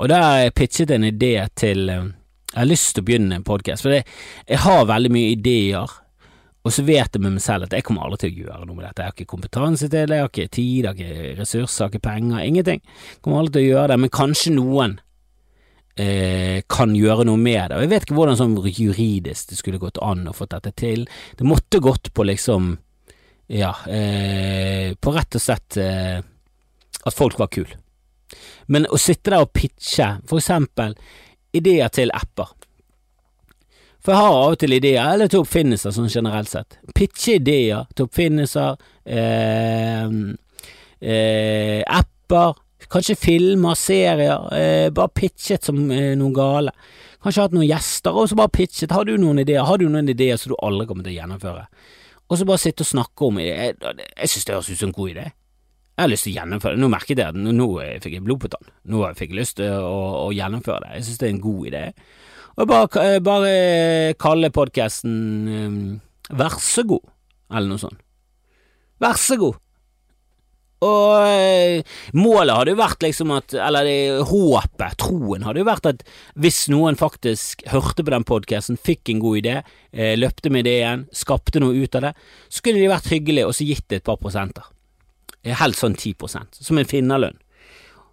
Og 0.00 0.06
der 0.08 0.46
pitchet 0.56 0.88
jeg 0.88 0.96
en 0.96 1.04
idé 1.04 1.34
til 1.52 1.82
Jeg 1.90 2.56
har 2.56 2.64
lyst 2.64 2.94
til 2.94 3.04
å 3.04 3.08
begynne 3.10 3.36
en 3.36 3.44
podkast, 3.44 3.84
for 3.84 3.92
jeg 3.92 4.60
har 4.64 4.88
veldig 4.88 5.10
mye 5.12 5.34
ideer 5.34 5.92
og 6.62 6.70
så 6.70 6.84
vet 6.86 7.16
jeg 7.16 7.22
med 7.22 7.34
meg 7.34 7.42
selv 7.42 7.66
at 7.66 7.72
jeg 7.74 7.84
kommer 7.86 8.06
aldri 8.06 8.20
til 8.22 8.34
å 8.34 8.44
gjøre 8.46 8.66
noe 8.68 8.76
med 8.76 8.84
dette. 8.86 9.02
Jeg 9.02 9.10
har 9.10 9.16
ikke 9.16 9.32
kompetanse 9.32 9.88
til 9.88 10.06
det, 10.06 10.14
jeg 10.14 10.22
har 10.22 10.30
ikke 10.30 10.52
tid, 10.54 10.76
jeg 10.76 10.86
har 10.86 11.00
ikke 11.00 11.40
ressurser, 11.40 11.78
jeg 11.80 11.88
har 11.88 11.90
ikke 11.90 12.06
penger, 12.06 12.44
ingenting. 12.46 12.84
Jeg 12.84 13.24
kommer 13.24 13.40
aldri 13.40 13.56
til 13.56 13.64
å 13.64 13.72
gjøre 13.72 13.88
det, 13.90 13.96
men 14.04 14.12
kanskje 14.14 14.54
noen 14.54 14.94
eh, 15.96 16.62
kan 16.70 16.94
gjøre 16.94 17.26
noe 17.26 17.40
med 17.40 17.64
det. 17.64 17.80
Og 17.80 17.84
jeg 17.84 17.92
vet 17.92 18.06
ikke 18.06 18.18
hvordan 18.20 18.38
sånn 18.38 18.54
juridisk 18.70 19.50
det 19.50 19.58
skulle 19.58 19.82
gått 19.82 19.98
an 20.06 20.22
å 20.30 20.36
få 20.36 20.46
dette 20.54 20.74
til. 20.78 21.04
Det 21.38 21.48
måtte 21.48 21.82
gått 21.82 22.12
på 22.14 22.28
liksom, 22.30 22.72
ja, 23.58 23.74
eh, 23.90 24.94
på 24.94 25.16
rett 25.18 25.40
og 25.40 25.42
slett 25.42 25.80
eh, 25.82 26.22
at 27.02 27.18
folk 27.18 27.42
var 27.42 27.50
kule. 27.50 27.80
Men 28.70 28.86
å 28.86 29.02
sitte 29.02 29.34
der 29.34 29.42
og 29.44 29.50
pitche, 29.50 30.14
for 30.30 30.38
eksempel 30.38 30.94
ideer 31.52 31.90
til 31.92 32.14
apper 32.14 32.54
for 34.02 34.14
jeg 34.14 34.18
har 34.18 34.34
av 34.34 34.54
og 34.56 34.58
til 34.58 34.74
ideer, 34.74 35.02
eller 35.14 35.30
til 35.30 35.44
oppfinnelser 35.44 35.94
sånn 35.94 36.10
generelt 36.10 36.50
sett. 36.50 36.78
Pitche 36.96 37.36
ideer 37.38 37.86
til 37.94 38.08
oppfinnelser, 38.08 38.80
eh, 39.06 40.10
eh, 40.98 41.82
apper, 41.86 42.58
kanskje 42.92 43.16
filmer, 43.18 43.78
serier. 43.78 44.48
Eh, 44.58 44.90
bare 44.90 45.14
pitchet 45.14 45.64
som 45.70 45.78
eh, 45.90 46.16
noen 46.18 46.34
gale. 46.34 46.74
Kanskje 47.22 47.44
hatt 47.46 47.54
noen 47.54 47.68
gjester, 47.68 48.16
og 48.18 48.26
så 48.28 48.38
bare 48.38 48.50
pitchet. 48.50 48.90
Har 48.90 49.06
du 49.06 49.14
noen 49.16 49.38
ideer? 49.44 49.62
Har 49.68 49.78
du 49.78 49.86
noen 49.86 50.10
ideer 50.10 50.40
som 50.40 50.50
du 50.50 50.58
aldri 50.58 50.88
kommer 50.88 51.06
til 51.06 51.14
å 51.14 51.20
gjennomføre? 51.20 51.68
Og 52.26 52.40
så 52.40 52.48
bare 52.48 52.62
sitte 52.62 52.82
og 52.82 52.90
snakke 52.90 53.28
om 53.28 53.38
det. 53.38 53.46
Jeg, 53.52 53.78
jeg 54.16 54.32
synes 54.32 54.48
det 54.48 54.56
høres 54.56 54.72
ut 54.72 54.80
som 54.80 54.90
en 54.90 54.98
god 54.98 55.14
idé. 55.14 55.28
Jeg 55.92 56.02
har 56.02 56.10
lyst 56.10 56.24
til 56.26 56.32
å 56.32 56.38
gjennomføre 56.40 56.74
det. 56.74 56.82
Nå 56.82 56.90
merket 56.90 57.20
jeg 57.20 57.28
at 57.28 57.38
nå, 57.38 57.52
nå 57.54 57.66
fikk 58.02 58.16
jeg 58.16 58.24
blod 58.26 58.42
på 58.42 58.50
tann. 58.50 58.70
Nå 58.90 59.04
fikk 59.14 59.34
jeg 59.34 59.38
lyst 59.38 59.58
til 59.60 59.74
å, 59.76 59.98
å 60.24 60.28
gjennomføre 60.34 60.86
det. 60.86 60.92
Jeg 60.96 61.06
synes 61.06 61.20
det 61.20 61.28
er 61.28 61.34
en 61.36 61.42
god 61.46 61.66
idé. 61.70 61.82
Og 62.60 62.68
bare, 62.68 63.02
eh, 63.02 63.18
bare 63.24 64.14
kalle 64.20 64.52
podkasten 64.52 65.12
um, 65.48 65.82
Vær 66.32 66.56
så 66.60 66.84
god, 66.88 67.04
eller 67.52 67.74
noe 67.74 67.80
sånt. 67.80 68.00
Vær 69.02 69.18
så 69.20 69.36
god. 69.40 69.58
Og 70.82 71.26
eh, 71.28 71.82
målet 72.18 72.56
hadde 72.56 72.72
jo 72.72 72.80
vært 72.80 73.04
liksom 73.04 73.32
at 73.36 73.54
Eller 73.54 73.86
det, 73.86 73.98
håpet, 74.30 74.96
troen, 74.98 75.44
hadde 75.46 75.62
jo 75.62 75.68
vært 75.68 75.88
at 75.92 76.04
hvis 76.42 76.64
noen 76.72 76.98
faktisk 76.98 77.62
hørte 77.70 78.02
på 78.02 78.14
den 78.14 78.26
podkasten, 78.26 78.80
fikk 78.80 79.12
en 79.12 79.22
god 79.22 79.42
idé, 79.42 79.56
eh, 79.92 80.14
løpte 80.18 80.50
med 80.50 80.66
ideen, 80.66 81.06
skapte 81.14 81.62
noe 81.62 81.76
ut 81.76 82.00
av 82.00 82.08
det, 82.08 82.14
så 82.48 82.62
skulle 82.62 82.82
de 82.82 82.90
vært 82.90 83.12
hyggelige 83.12 83.50
og 83.50 83.56
så 83.58 83.68
gitt 83.68 83.86
det 83.92 84.00
et 84.00 84.08
par 84.08 84.18
prosenter. 84.22 84.66
Helst 85.42 85.82
sånn 85.82 85.98
ti 85.98 86.14
prosent, 86.18 86.58
som 86.58 86.78
en 86.78 86.88
finnerlønn. 86.88 87.38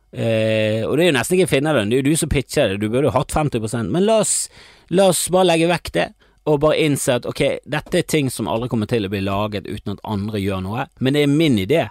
Eh, 0.09 0.81
og 0.87 0.95
det 0.97 1.03
er 1.03 1.11
jo 1.11 1.17
nesten 1.19 1.37
ikke 1.37 1.51
finnerlønn, 1.51 1.91
det 1.91 1.99
er 1.99 2.01
jo 2.01 2.09
du 2.09 2.17
som 2.17 2.31
pitcher 2.31 2.71
det, 2.71 2.79
du 2.81 2.87
burde 2.89 3.11
jo 3.11 3.13
hatt 3.13 3.29
50% 3.29 3.91
men 3.93 4.07
la 4.07 4.15
oss, 4.23 4.47
la 4.89 5.11
oss 5.11 5.27
bare 5.29 5.51
legge 5.51 5.67
vekk 5.69 5.91
det, 5.93 6.05
og 6.49 6.63
bare 6.63 6.79
innse 6.81 7.19
at 7.19 7.27
ok, 7.29 7.43
dette 7.69 7.99
er 7.99 8.07
ting 8.09 8.31
som 8.33 8.49
aldri 8.49 8.71
kommer 8.71 8.89
til 8.89 9.05
å 9.05 9.11
bli 9.13 9.21
laget 9.21 9.67
uten 9.69 9.93
at 9.93 10.01
andre 10.09 10.41
gjør 10.41 10.63
noe, 10.65 10.87
men 10.97 11.13
det 11.13 11.27
er 11.27 11.29
min 11.29 11.59
idé, 11.61 11.83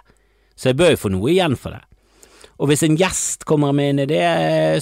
så 0.59 0.73
jeg 0.73 0.79
bør 0.81 0.91
jo 0.91 1.03
få 1.05 1.13
noe 1.13 1.31
igjen 1.31 1.55
for 1.55 1.77
det. 1.77 1.85
Og 2.59 2.67
hvis 2.67 2.83
en 2.83 2.97
gjest 2.99 3.45
kommer 3.47 3.71
med 3.71 3.93
en 3.93 4.01
idé, 4.03 4.19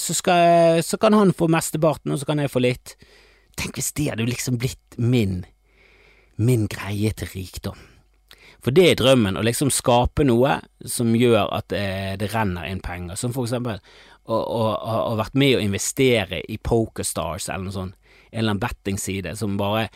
så, 0.01 0.15
skal, 0.17 0.79
så 0.81 0.97
kan 0.97 1.13
han 1.13 1.35
få 1.37 1.45
mesteparten, 1.53 2.09
og 2.09 2.17
så 2.17 2.25
kan 2.25 2.41
jeg 2.41 2.49
få 2.49 2.63
litt. 2.65 2.95
Tenk 3.53 3.77
hvis 3.77 3.91
det 3.93 4.07
hadde 4.09 4.25
liksom 4.25 4.57
blitt 4.57 4.97
min, 4.97 5.43
min 6.41 6.65
greie 6.73 7.13
til 7.13 7.29
rikdom. 7.35 7.77
For 8.63 8.73
det 8.75 8.89
er 8.89 8.99
drømmen, 8.99 9.37
å 9.37 9.45
liksom 9.45 9.69
skape 9.73 10.25
noe 10.25 10.57
som 10.89 11.13
gjør 11.15 11.51
at 11.53 11.69
det, 11.71 12.19
det 12.21 12.31
renner 12.33 12.67
inn 12.69 12.81
penger, 12.83 13.15
som 13.19 13.35
for 13.35 13.47
eksempel 13.47 13.79
å 14.27 14.63
ha 14.83 15.15
vært 15.15 15.37
med 15.39 15.55
å 15.55 15.63
investere 15.63 16.41
i 16.51 16.57
Pokerstars 16.59 17.47
eller 17.47 17.69
noe 17.69 17.75
sånt 17.75 17.95
en 18.27 18.41
eller 18.41 18.51
annen 18.51 18.63
bettingside 18.63 19.35
som 19.39 19.57
bare 19.57 19.87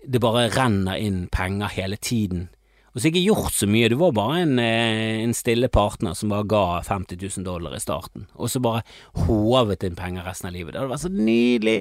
Det 0.00 0.20
bare 0.20 0.48
renner 0.48 0.96
inn 0.96 1.26
penger 1.28 1.68
hele 1.74 1.96
tiden. 1.96 2.48
Og 2.90 2.98
så 2.98 3.10
ikke 3.10 3.22
gjort 3.22 3.54
så 3.54 3.68
mye, 3.70 3.88
du 3.90 3.94
var 4.00 4.14
bare 4.16 4.40
en, 4.42 4.56
eh, 4.58 5.20
en, 5.22 5.34
stille 5.36 5.68
partner 5.70 6.16
som 6.18 6.32
bare 6.32 6.46
ga 6.50 6.64
50 6.82 7.20
000 7.22 7.46
dollar 7.46 7.76
i 7.76 7.82
starten, 7.82 8.26
og 8.34 8.50
så 8.50 8.62
bare 8.62 8.82
håvet 9.26 9.86
inn 9.86 9.98
penger 9.98 10.26
resten 10.26 10.50
av 10.50 10.56
livet. 10.56 10.74
Det 10.74 10.80
hadde 10.80 10.90
vært 10.90 11.04
så 11.04 11.12
nydelig! 11.14 11.76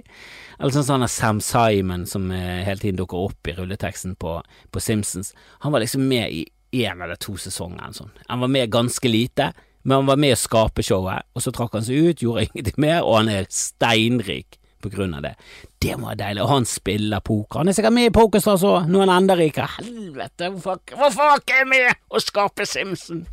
Eller 0.60 0.76
sånn 0.76 0.86
sånn 0.86 1.08
Sam 1.10 1.42
Simon 1.42 2.06
som 2.10 2.30
eh, 2.36 2.62
hele 2.68 2.84
tiden 2.84 3.02
dukker 3.02 3.26
opp 3.30 3.50
i 3.50 3.58
rulleteksten 3.58 4.14
på, 4.22 4.38
på 4.70 4.84
Simpsons. 4.84 5.34
Han 5.66 5.74
var 5.74 5.82
liksom 5.82 6.06
med 6.06 6.30
i 6.30 6.46
én 6.78 7.02
eller 7.02 7.18
to 7.18 7.34
sesonger. 7.42 7.90
Sånn. 7.98 8.14
Han 8.28 8.46
var 8.46 8.54
med 8.54 8.70
ganske 8.70 9.10
lite, 9.10 9.50
men 9.82 10.04
han 10.04 10.12
var 10.12 10.22
med 10.22 10.36
å 10.36 10.40
skape 10.40 10.86
showet, 10.86 11.26
og 11.34 11.42
så 11.42 11.54
trakk 11.56 11.74
han 11.74 11.90
seg 11.90 12.06
ut, 12.06 12.22
gjorde 12.22 12.46
ingenting 12.52 12.78
mer, 12.86 13.02
og 13.02 13.24
han 13.24 13.34
er 13.34 13.50
steinrik 13.50 14.59
på 14.82 14.92
grunn 14.94 15.16
av 15.18 15.26
det. 15.26 15.34
Det 15.82 15.96
må 16.00 16.10
være 16.10 16.22
deilig. 16.24 16.44
Og 16.46 16.52
han 16.54 16.68
spiller 16.70 17.24
poker. 17.26 17.62
Han 17.62 17.72
er 17.72 17.78
sikkert 17.78 17.96
med 17.96 18.10
i 18.10 18.14
Pokerstars 18.16 18.66
òg, 18.68 18.88
noen 18.92 19.10
er 19.10 19.16
enda 19.16 19.38
rikere. 19.40 19.70
Helvete, 19.80 20.52
hvorfor, 20.56 21.42
ikke 21.42 21.60
jeg 21.60 21.70
med 21.70 22.02
å 22.10 22.24
skape 22.24 22.68
Simpson? 22.70 23.26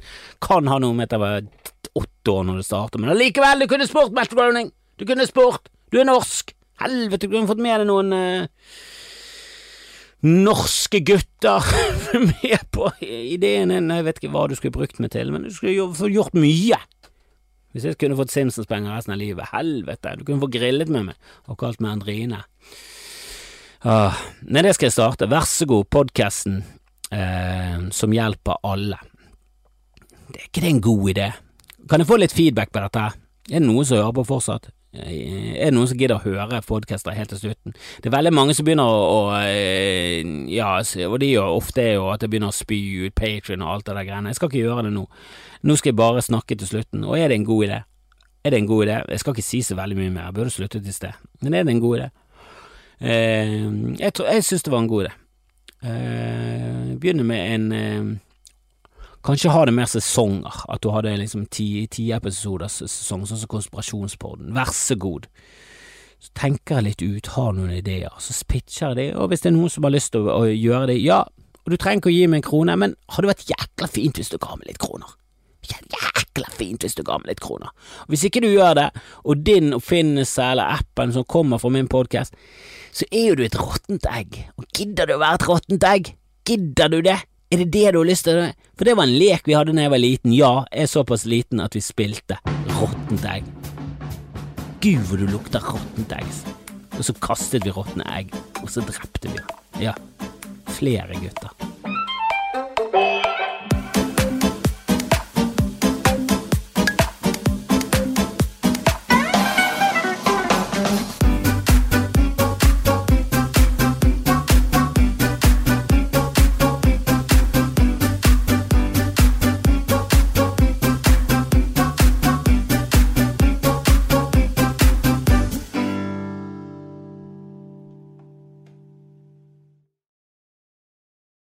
Kan 0.45 0.71
ha 0.71 0.81
noe 0.83 0.97
med 0.97 1.09
at 1.09 1.17
jeg 1.17 1.25
var 1.25 1.49
åtte 1.97 2.35
år 2.35 2.45
når 2.49 2.61
det 2.61 2.67
startet, 2.69 3.01
men 3.01 3.15
allikevel, 3.15 3.63
du 3.63 3.71
kunne 3.71 3.89
spurt, 3.89 4.13
Matt 4.17 4.35
Groening. 4.35 4.73
Du 5.01 5.07
kunne 5.09 5.27
spurt. 5.29 5.71
Du 5.93 6.01
er 6.01 6.09
norsk. 6.09 6.53
Helvete, 6.83 7.27
du 7.27 7.33
kunne 7.33 7.49
fått 7.49 7.63
med 7.63 7.81
deg 7.81 7.89
noen 7.89 8.13
uh, 8.13 8.77
norske 10.27 11.01
gutter 11.07 11.65
med 12.31 12.67
på 12.75 12.91
ideen 13.01 13.73
din. 13.73 13.93
Jeg 13.93 14.07
vet 14.09 14.21
ikke 14.21 14.33
hva 14.35 14.47
du 14.51 14.57
skulle 14.59 14.77
brukt 14.77 15.01
meg 15.03 15.13
til, 15.15 15.33
men 15.33 15.47
du 15.47 15.53
skulle 15.55 15.77
gjort 16.13 16.37
mye. 16.37 16.81
Hvis 17.77 17.85
jeg 17.85 17.99
kunne 18.01 18.17
fått 18.17 18.33
Simpsons-penger 18.33 18.95
resten 18.95 19.13
av 19.13 19.19
livet, 19.21 19.51
helvete, 19.53 20.15
du 20.17 20.23
kunne 20.25 20.41
få 20.41 20.49
grillet 20.49 20.89
med 20.89 21.11
meg 21.11 21.33
og 21.45 21.59
kalt 21.61 21.83
meg 21.85 21.99
Andrine. 21.99 22.39
Ah, 23.85 24.17
nei, 24.49 24.63
det 24.65 24.73
skal 24.79 24.89
jeg 24.89 24.95
starte. 24.95 25.29
Vær 25.29 25.45
så 25.45 25.67
god, 25.69 25.85
podkasten 25.93 26.63
eh, 27.13 27.83
som 27.93 28.15
hjelper 28.17 28.65
alle. 28.65 28.97
Det 30.31 30.41
er 30.41 30.49
ikke 30.49 30.65
det 30.65 30.71
en 30.71 30.81
god 30.89 31.13
idé? 31.13 31.29
Kan 31.85 32.01
jeg 32.01 32.09
få 32.09 32.17
litt 32.23 32.33
feedback 32.33 32.73
på 32.73 32.81
dette? 32.87 33.05
Er 33.53 33.61
det 33.61 33.67
noen 33.69 33.85
som 33.85 34.01
hører 34.01 34.17
på 34.17 34.25
fortsatt? 34.33 34.73
Eh, 35.05 35.57
er 35.61 35.71
det 35.71 35.77
noen 35.77 35.89
som 35.91 35.99
gidder 35.99 36.17
å 36.17 36.25
høre 36.25 36.61
podcaster 36.65 37.17
helt 37.17 37.33
til 37.35 37.43
slutten? 37.43 37.75
Det 38.01 38.09
er 38.11 38.17
veldig 38.17 38.33
mange 38.35 38.55
som 38.57 38.67
begynner 38.67 38.89
å, 38.89 39.03
å 39.07 39.21
eh, 39.41 40.23
Ja, 40.53 40.77
og 40.81 41.19
de 41.23 41.33
gjør 41.33 41.57
ofte 41.59 41.85
er 41.85 41.99
jo 41.99 42.09
at 42.13 42.25
jeg 42.25 42.33
begynner 42.33 42.53
å 42.53 42.57
spy 42.57 42.79
ut 43.05 43.17
Patrion 43.19 43.65
og 43.67 43.75
alt 43.75 43.89
det 43.89 43.99
der 43.99 44.09
greiene. 44.09 44.33
Jeg 44.33 44.41
skal 44.41 44.53
ikke 44.53 44.65
gjøre 44.65 44.87
det 44.89 44.95
nå. 44.97 45.05
Nå 45.67 45.77
skal 45.77 45.93
jeg 45.93 46.01
bare 46.01 46.25
snakke 46.25 46.59
til 46.59 46.71
slutten. 46.71 47.05
Og 47.05 47.19
er 47.19 47.29
det 47.31 47.41
en 47.41 47.49
god 47.49 47.67
idé? 47.69 47.83
Er 48.47 48.55
det 48.55 48.63
en 48.63 48.71
god 48.71 48.87
idé? 48.87 49.01
Jeg 49.11 49.23
skal 49.23 49.35
ikke 49.35 49.49
si 49.49 49.63
så 49.67 49.77
veldig 49.79 49.99
mye 49.99 50.15
mer, 50.15 50.29
jeg 50.29 50.39
burde 50.39 50.55
sluttet 50.55 50.87
i 50.87 50.95
sted. 50.95 51.23
Men 51.43 51.55
er 51.55 51.67
det 51.67 51.75
en 51.75 51.83
god 51.83 51.99
idé? 51.99 52.11
Eh, 53.01 53.65
jeg 54.01 54.13
tror, 54.17 54.31
jeg 54.33 54.45
syns 54.47 54.63
det 54.65 54.73
var 54.73 54.85
en 54.85 54.93
god 54.93 55.09
idé. 55.09 55.17
Eh, 55.87 56.95
begynner 57.01 57.27
med 57.27 57.55
en 57.55 57.73
eh, 57.73 58.15
Kanskje 59.27 59.51
ha 59.51 59.65
det 59.67 59.75
mer 59.75 59.89
sesonger, 59.91 60.61
at 60.71 60.83
du 60.85 60.93
hadde 60.95 61.17
liksom 61.19 61.49
ti, 61.51 61.67
ti 61.91 62.13
episoders 62.15 62.77
sesong, 62.79 63.25
sånn 63.27 63.41
som 63.41 63.51
Konspirasjonspodden. 63.51 64.53
Vær 64.55 64.71
så 64.71 64.95
god. 65.03 65.27
Så 66.23 66.31
tenker 66.39 66.79
jeg 66.79 66.87
litt 66.87 67.03
ut, 67.03 67.33
har 67.35 67.57
noen 67.57 67.73
ideer, 67.75 68.15
så 68.23 68.37
pitcher 68.47 68.93
jeg 68.93 68.99
det, 69.01 69.09
og 69.19 69.33
hvis 69.33 69.43
det 69.43 69.51
er 69.51 69.57
noen 69.59 69.73
som 69.73 69.85
har 69.85 69.93
lyst 69.97 70.15
til 70.15 70.31
å, 70.31 70.39
å 70.45 70.47
gjøre 70.47 70.93
det, 70.93 71.01
ja, 71.03 71.25
og 71.27 71.75
du 71.75 71.75
trenger 71.75 72.05
ikke 72.05 72.13
å 72.13 72.15
gi 72.15 72.31
meg 72.31 72.45
en 72.45 72.47
krone, 72.47 72.79
men 72.79 72.95
hadde 73.17 73.33
vært 73.33 73.51
jækla 73.51 73.91
fint 73.91 74.23
hvis 74.23 74.31
du 74.31 74.39
ga 74.39 74.55
meg 74.55 74.71
litt 74.71 74.81
kroner. 74.87 75.19
Jækla 75.67 76.53
fint 76.55 76.87
hvis 76.87 76.95
du 76.95 77.03
ga 77.03 77.19
meg 77.19 77.33
litt 77.33 77.43
kroner. 77.43 77.75
Og 78.07 78.15
hvis 78.15 78.29
ikke 78.29 78.45
du 78.47 78.53
gjør 78.53 78.77
det, 78.79 78.89
og 79.27 79.43
din 79.43 79.75
oppfinnelse 79.75 80.53
eller 80.55 80.79
appen 80.79 81.17
som 81.17 81.27
kommer 81.27 81.59
fra 81.59 81.75
min 81.75 81.91
podkast, 81.91 82.39
så 82.95 83.11
er 83.11 83.33
jo 83.33 83.41
du 83.41 83.49
et 83.49 83.59
råttent 83.59 84.07
egg, 84.07 84.45
og 84.55 84.71
gidder 84.71 85.11
du 85.11 85.19
å 85.19 85.23
være 85.25 85.43
et 85.43 85.49
råttent 85.51 85.91
egg? 85.91 86.15
Gidder 86.47 86.95
du 86.95 87.03
det? 87.11 87.25
Er 87.47 87.61
det 87.63 87.71
det 87.71 87.93
du 87.95 88.01
har 88.01 88.09
lyst 88.09 88.27
til? 88.27 88.41
For 88.75 88.89
det 88.89 88.97
var 88.99 89.07
en 89.07 89.19
lek 89.21 89.47
vi 89.47 89.55
hadde 89.55 89.71
da 89.77 89.85
jeg 89.85 89.93
var 89.93 90.03
liten. 90.03 90.33
Ja, 90.35 90.65
jeg 90.73 90.89
er 90.89 90.91
såpass 90.91 91.23
liten 91.31 91.63
at 91.63 91.77
vi 91.79 91.83
spilte 91.85 92.41
råttent 92.75 93.23
egg. 93.31 93.47
Gud, 94.83 95.05
hvor 95.07 95.23
du 95.23 95.31
lukter 95.31 95.63
råttent 95.63 96.11
egg. 96.17 96.27
Og 96.99 97.05
så 97.07 97.15
kastet 97.23 97.63
vi 97.63 97.71
råtne 97.71 98.03
egg, 98.17 98.35
og 98.65 98.73
så 98.73 98.83
drepte 98.83 99.31
vi. 99.31 99.45
Ja, 99.85 99.95
flere 100.75 101.15
gutter. 101.23 101.55